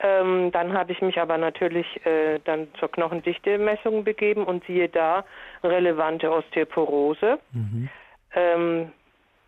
[0.00, 5.24] Ähm, dann habe ich mich aber natürlich äh, dann zur Knochendichtemessung begeben und siehe da
[5.62, 7.38] relevante Osteoporose.
[8.34, 8.92] Ähm,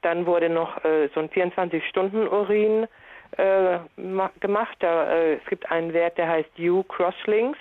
[0.03, 2.87] dann wurde noch äh, so ein 24-Stunden-Urin
[3.39, 4.77] äh, ma- gemacht.
[4.81, 7.59] Da, äh, es gibt einen Wert, der heißt U-Crosslinks.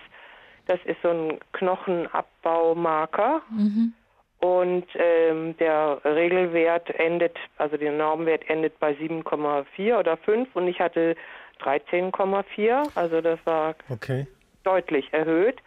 [0.68, 3.42] Das ist so ein Knochenabbaumarker.
[4.40, 10.80] Und ähm, der Regelwert endet, also der Normwert endet bei 7,4 oder 5 und ich
[10.80, 11.16] hatte
[11.62, 14.28] 13,4, also das war Okay.
[14.64, 15.58] deutlich erhöht.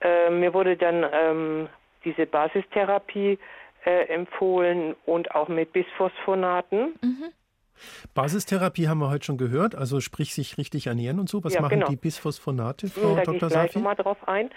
[0.00, 1.68] Ähm, mir wurde dann ähm,
[2.04, 3.38] diese Basistherapie
[3.84, 6.94] äh, empfohlen und auch mit Bisphosphonaten.
[8.14, 11.42] Basistherapie haben wir heute schon gehört, also sprich sich richtig ernähren und so.
[11.44, 11.88] Was Ja, machen genau.
[11.88, 13.48] die Bisphosphonate, Frau da gehe ich Dr.
[13.48, 13.78] gleich Safi?
[13.78, 14.50] nochmal drauf ein.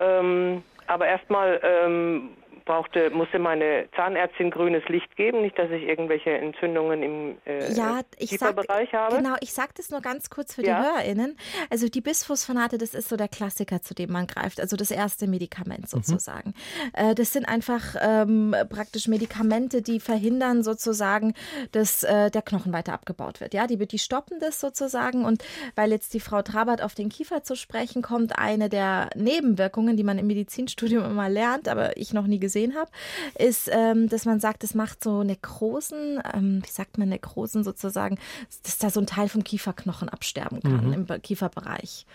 [0.00, 2.30] Ähm, aber erstmal ähm,
[2.68, 8.02] brauchte, musste meine Zahnärztin grünes Licht geben, nicht, dass ich irgendwelche Entzündungen im äh, Ja,
[8.18, 9.16] ich sag, Kieferbereich habe.
[9.16, 10.80] genau, ich sage das nur ganz kurz für Ja.
[10.82, 11.36] die HörerInnen.
[11.70, 15.26] Also die Bisphosphonate, das ist so der Klassiker, zu dem man greift, also das erste
[15.26, 16.52] Medikament sozusagen.
[16.92, 21.32] Äh, das sind einfach ähm, praktisch Medikamente, die verhindern sozusagen,
[21.72, 23.54] dass äh, der Knochen weiter abgebaut wird.
[23.54, 25.42] Ja, die, die stoppen das sozusagen und
[25.74, 30.04] weil jetzt die Frau Trabert auf den Kiefer zu sprechen kommt, eine der Nebenwirkungen, die
[30.04, 32.90] man im Medizinstudium immer lernt, aber ich noch nie gesehen habe,
[33.38, 38.18] ist, ähm, dass man sagt, das macht so Nekrosen, ähm, wie sagt man Nekrosen sozusagen,
[38.62, 42.06] dass da so ein Teil vom Kieferknochen absterben kann im Be- Kieferbereich.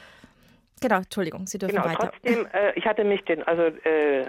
[0.81, 2.11] Genau, Entschuldigung, Sie dürfen Genau, weiter.
[2.11, 4.25] trotzdem, äh, ich hatte mich den, also äh,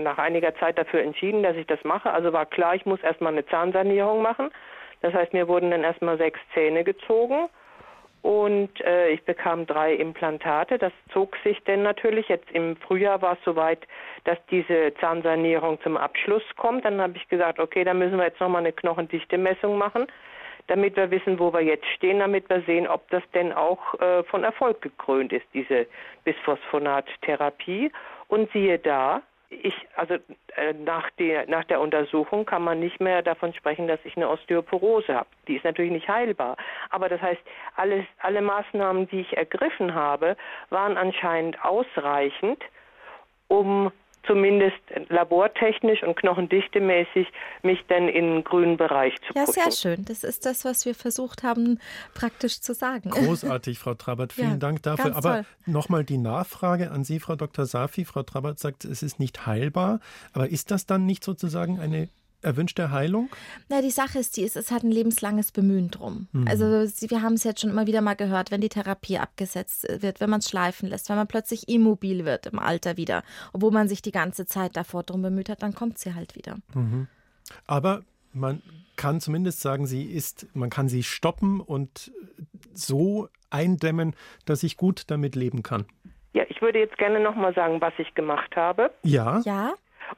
[0.00, 2.10] nach einiger Zeit dafür entschieden, dass ich das mache.
[2.10, 4.50] Also war klar, ich muss erstmal eine Zahnsanierung machen.
[5.02, 7.48] Das heißt, mir wurden dann erstmal sechs Zähne gezogen
[8.22, 10.78] und äh, ich bekam drei Implantate.
[10.78, 12.28] Das zog sich denn natürlich.
[12.28, 13.86] Jetzt im Frühjahr war es soweit,
[14.24, 16.84] dass diese Zahnsanierung zum Abschluss kommt.
[16.84, 20.06] Dann habe ich gesagt, okay, dann müssen wir jetzt nochmal eine Knochendichte-Messung machen,
[20.66, 24.24] damit wir wissen, wo wir jetzt stehen, damit wir sehen, ob das denn auch äh,
[24.24, 25.86] von Erfolg gekrönt ist, diese
[26.24, 27.92] Bisphosphonat-Therapie.
[28.26, 30.14] Und siehe da, ich, also
[30.56, 34.28] äh, nach, der, nach der Untersuchung kann man nicht mehr davon sprechen, dass ich eine
[34.28, 35.28] Osteoporose habe.
[35.46, 36.56] Die ist natürlich nicht heilbar.
[36.90, 37.40] Aber das heißt,
[37.76, 40.36] alles, alle Maßnahmen, die ich ergriffen habe,
[40.70, 42.62] waren anscheinend ausreichend,
[43.48, 43.90] um
[44.26, 44.76] zumindest
[45.08, 47.26] labortechnisch und knochendichtemäßig
[47.62, 49.62] mich dann in den grünen Bereich zu Ja, pushen.
[49.62, 50.04] sehr schön.
[50.04, 51.78] Das ist das, was wir versucht haben,
[52.14, 53.10] praktisch zu sagen.
[53.10, 54.32] Großartig, Frau Trabert.
[54.34, 55.16] Vielen Ja, Dank dafür.
[55.16, 57.66] Aber nochmal die Nachfrage an Sie, Frau Dr.
[57.66, 58.04] Safi.
[58.04, 60.00] Frau Trabert sagt, es ist nicht heilbar.
[60.32, 62.08] Aber ist das dann nicht sozusagen eine
[62.42, 63.28] erwünschte Heilung?
[63.68, 66.28] Na, die Sache ist die, es ist halt ein lebenslanges Bemühen drum.
[66.32, 66.46] Mhm.
[66.48, 69.86] Also Sie- wir haben es jetzt schon immer wieder mal gehört, wenn die Therapie abgesetzt
[70.02, 73.22] wird, wenn man es schleifen lässt, wenn man plötzlich immobil wird im Alter wieder,
[73.52, 76.56] obwohl man sich die ganze Zeit davor drum bemüht hat, dann kommt sie halt wieder.
[76.74, 77.08] Mhm.
[77.66, 78.62] Aber man
[78.96, 82.12] kann zumindest sagen, sie ist, man kann sie stoppen und
[82.72, 84.14] so eindämmen,
[84.44, 85.86] dass ich gut damit leben kann.
[86.34, 88.90] Ja, ich würde jetzt gerne nochmal sagen, was ich gemacht habe.
[89.02, 89.72] Ja, Ja,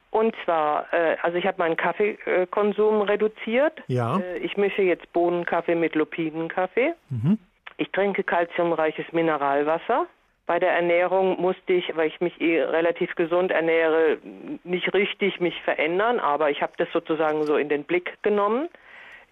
[0.09, 3.81] Und zwar, äh, also ich habe meinen Kaffeekonsum reduziert.
[3.87, 4.19] Ja.
[4.19, 6.93] Äh, ich mische jetzt Bohnenkaffee mit Lupinenkaffee.
[7.09, 7.37] Mhm.
[7.77, 10.07] Ich trinke kalziumreiches Mineralwasser.
[10.45, 14.17] Bei der Ernährung musste ich, weil ich mich eh relativ gesund ernähre,
[14.63, 18.67] nicht richtig mich verändern, aber ich habe das sozusagen so in den Blick genommen.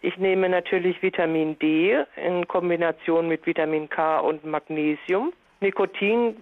[0.01, 5.33] Ich nehme natürlich Vitamin D in Kombination mit Vitamin K und Magnesium.
[5.61, 6.37] Nikotin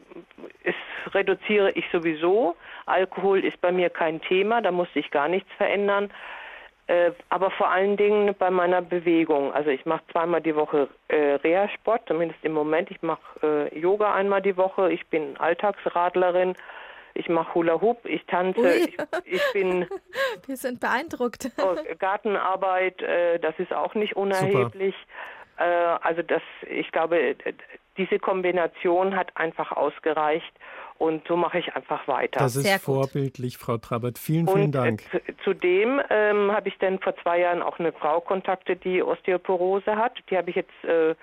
[0.64, 2.56] ist, reduziere ich sowieso.
[2.86, 6.12] Alkohol ist bei mir kein Thema, da musste ich gar nichts verändern.
[6.88, 9.52] Äh, aber vor allen Dingen bei meiner Bewegung.
[9.54, 12.90] Also ich mache zweimal die Woche äh, Reha-Sport, zumindest im Moment.
[12.90, 14.92] Ich mache äh, Yoga einmal die Woche.
[14.94, 16.56] Ich bin Alltagsradlerin.
[17.14, 18.06] Ich mache Hula Hoop.
[18.06, 18.74] Ich tanze.
[18.74, 19.86] Ich, ich bin
[20.46, 21.52] wir sind beeindruckt.
[21.58, 23.02] oh, Gartenarbeit.
[23.02, 24.96] Äh, das ist auch nicht unerheblich.
[25.58, 27.36] Äh, also das, ich glaube,
[27.98, 30.52] diese Kombination hat einfach ausgereicht.
[31.00, 32.40] Und so mache ich einfach weiter.
[32.40, 32.86] das ist Sehr gut.
[32.86, 34.18] vorbildlich, Frau Trabert.
[34.18, 35.04] Vielen, vielen Und Dank.
[35.14, 39.04] äh, zu- zudem ähm, habe ich dann vor zwei Jahren auch eine Frau kontaktet, die
[39.04, 40.14] Osteoporose hat.
[40.32, 41.14] Die habe ich jetzt äh,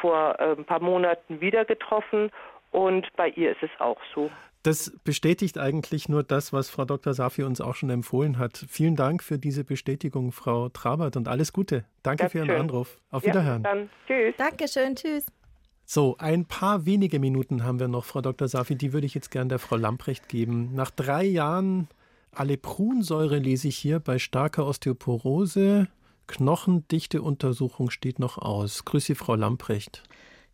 [0.00, 2.32] vor äh, ein paar Monaten wieder getroffen
[2.72, 4.30] und bei ihr ist es auch so.
[4.64, 7.14] Das bestätigt eigentlich nur das, was Frau Dr.
[7.14, 8.64] Safi uns auch schon empfohlen hat.
[8.68, 11.84] Vielen Dank für diese Bestätigung, Frau Trabert, und alles Gute.
[12.02, 12.50] Danke für Ihren.
[12.62, 12.96] Anruf.
[13.12, 13.62] Auf Ja, Wiederhören.
[13.62, 14.34] dann tschüss.
[14.38, 15.43] Dankeschön, tschüss.
[15.86, 18.48] So, ein paar wenige Minuten haben wir noch, Frau Dr.
[18.48, 18.74] Safi.
[18.74, 20.74] Die würde ich jetzt gern der Frau Lamprecht geben.
[20.74, 21.88] Nach drei Jahren
[22.32, 25.88] Allepronsäure lese ich hier bei starker Osteoporose.
[26.26, 28.84] Knochendichteuntersuchung steht noch aus.
[28.84, 30.02] Grüße, Frau Lamprecht.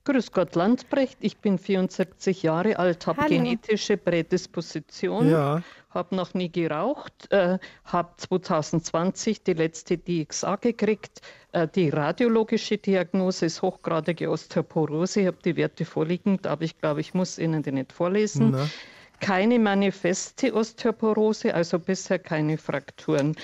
[0.05, 1.19] Grüß Gott, Landbrecht.
[1.21, 8.11] Ich bin 74 Jahre alt, habe genetische Prädisposition, Ja, habe noch nie geraucht, äh, habe
[8.17, 11.21] 2020 die letzte DXA gekriegt.
[11.53, 15.21] Äh, die radiologische Diagnose ist hochgradige Osteoporose.
[15.21, 18.53] Ich habe die Werte vorliegend, aber ich glaube, ich muss Ihnen die nicht vorlesen.
[18.53, 18.69] na,
[19.21, 23.37] Keine manifeste Osteoporose, also bisher keine Frakturen.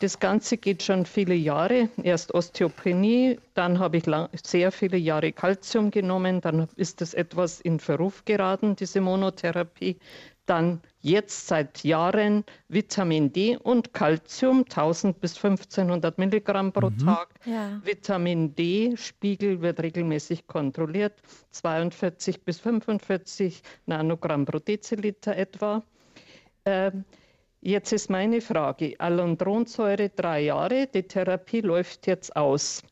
[0.00, 1.88] Das Ganze geht schon viele Jahre.
[2.02, 4.04] Erst Osteopenie, dann habe ich
[4.42, 9.96] sehr viele Jahre Kalzium genommen, dann ist es etwas in Verruf geraten, diese Monotherapie.
[10.46, 17.28] Dann jetzt seit Jahren Vitamin D und Kalzium, 1000 bis 1500 Milligramm pro Tag.
[17.44, 17.80] Ja.
[17.84, 21.14] Vitamin D-Spiegel wird regelmäßig kontrolliert,
[21.50, 25.82] 42 bis 45 Nanogramm pro Deziliter etwa.
[26.64, 27.04] Ähm,
[27.60, 32.82] jetzt ist meine Frage, Alendronsäure drei Jahre, die Therapie läuft jetzt aus.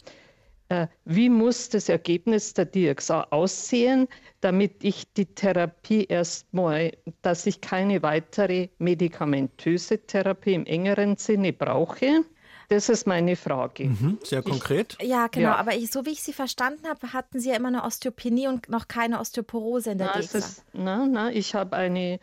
[0.68, 4.08] Äh, wie muss das Ergebnis der DXA aussehen,
[4.40, 6.92] damit ich die Therapie erstmal,
[7.22, 12.24] dass ich keine weitere medikamentöse Therapie im engeren Sinne brauche?
[12.70, 13.84] Das ist meine Frage.
[13.84, 14.96] mhm, sehr konkret.
[15.02, 15.48] Ja, genau.
[15.48, 15.56] Ja.
[15.56, 18.68] Aber ich, so wie ich Sie verstanden habe, hatten Sie ja immer eine Osteopenie und
[18.70, 20.38] noch keine Osteoporose in der Na, DXA.
[20.38, 22.20] ist, na, na, ich habe eine,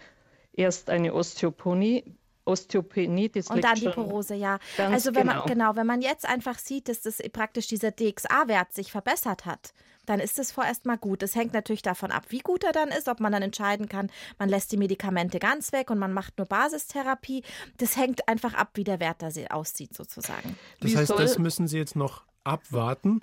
[0.53, 2.03] erst eine Osteopenie,
[2.45, 4.59] Osteopenie, das Und liegt dann die schon- Porose, ja.
[4.77, 5.45] Also wenn man genau.
[5.47, 9.73] genau, wenn man jetzt einfach sieht, dass das praktisch dieser DXA-Wert sich verbessert hat,
[10.07, 11.21] dann ist das vorerst mal gut.
[11.23, 14.09] Es hängt natürlich davon ab, wie gut er dann ist, ob man dann entscheiden kann,
[14.39, 17.43] man lässt die Medikamente ganz weg und man macht nur Basistherapie.
[17.77, 20.57] Das hängt einfach ab, wie der Wert da aussieht sozusagen.
[20.79, 23.21] Das Wie heißt, das müssen Sie jetzt noch abwarten.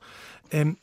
[0.52, 0.78] Ähm,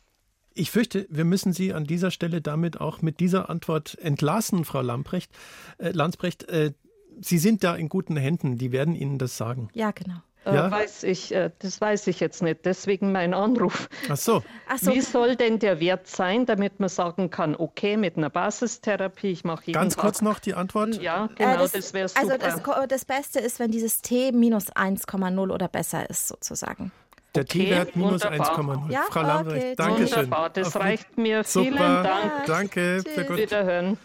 [0.52, 4.80] ich fürchte, wir müssen Sie an dieser Stelle damit auch mit dieser Antwort entlassen, Frau
[4.82, 5.30] Lamprecht.
[5.78, 6.72] Äh, Landsbrecht, äh,
[7.20, 8.58] Sie sind da in guten Händen.
[8.58, 9.68] Die werden Ihnen das sagen.
[9.74, 10.16] Ja, genau.
[10.44, 10.70] Äh, Ja?
[10.70, 13.88] weiß ich, äh, das weiß ich jetzt nicht, deswegen mein Anruf.
[14.08, 14.42] Ach so.
[14.68, 14.92] Ach so.
[14.94, 19.42] Wie soll denn der Wert sein, damit man sagen kann, okay, mit einer Basistherapie, ich
[19.44, 20.02] mache jeden Ganz Tag.
[20.04, 21.00] kurz noch die Antwort.
[21.02, 22.20] Ja, genau, Äh, das, wäre super.
[22.20, 26.92] Also das, das Beste ist, wenn dieses T minus 1,0 oder besser ist, sozusagen.
[27.34, 28.58] Der Okay, T-Wert minus wunderbar.
[28.58, 28.92] 1,0.
[28.92, 30.16] Ja, Frau okay, Lambrecht, Dankeschön.
[30.16, 31.44] Wunderbar, das Auf reicht mir.
[31.44, 32.32] Vielen Super, Dank.
[32.46, 33.02] danke.
[33.04, 33.36] Für gut.
[33.36, 33.98] Wiederhören.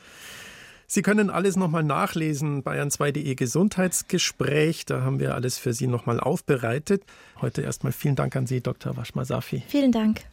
[0.94, 4.84] Sie können alles nochmal nachlesen, bayern2.de Gesundheitsgespräch.
[4.84, 7.06] Da haben wir alles für Sie nochmal aufbereitet.
[7.39, 8.98] Heute erstmal vielen Dank an Sie, Dr.
[8.98, 9.64] Waschmasafi.
[9.70, 10.26] Vielen Dank.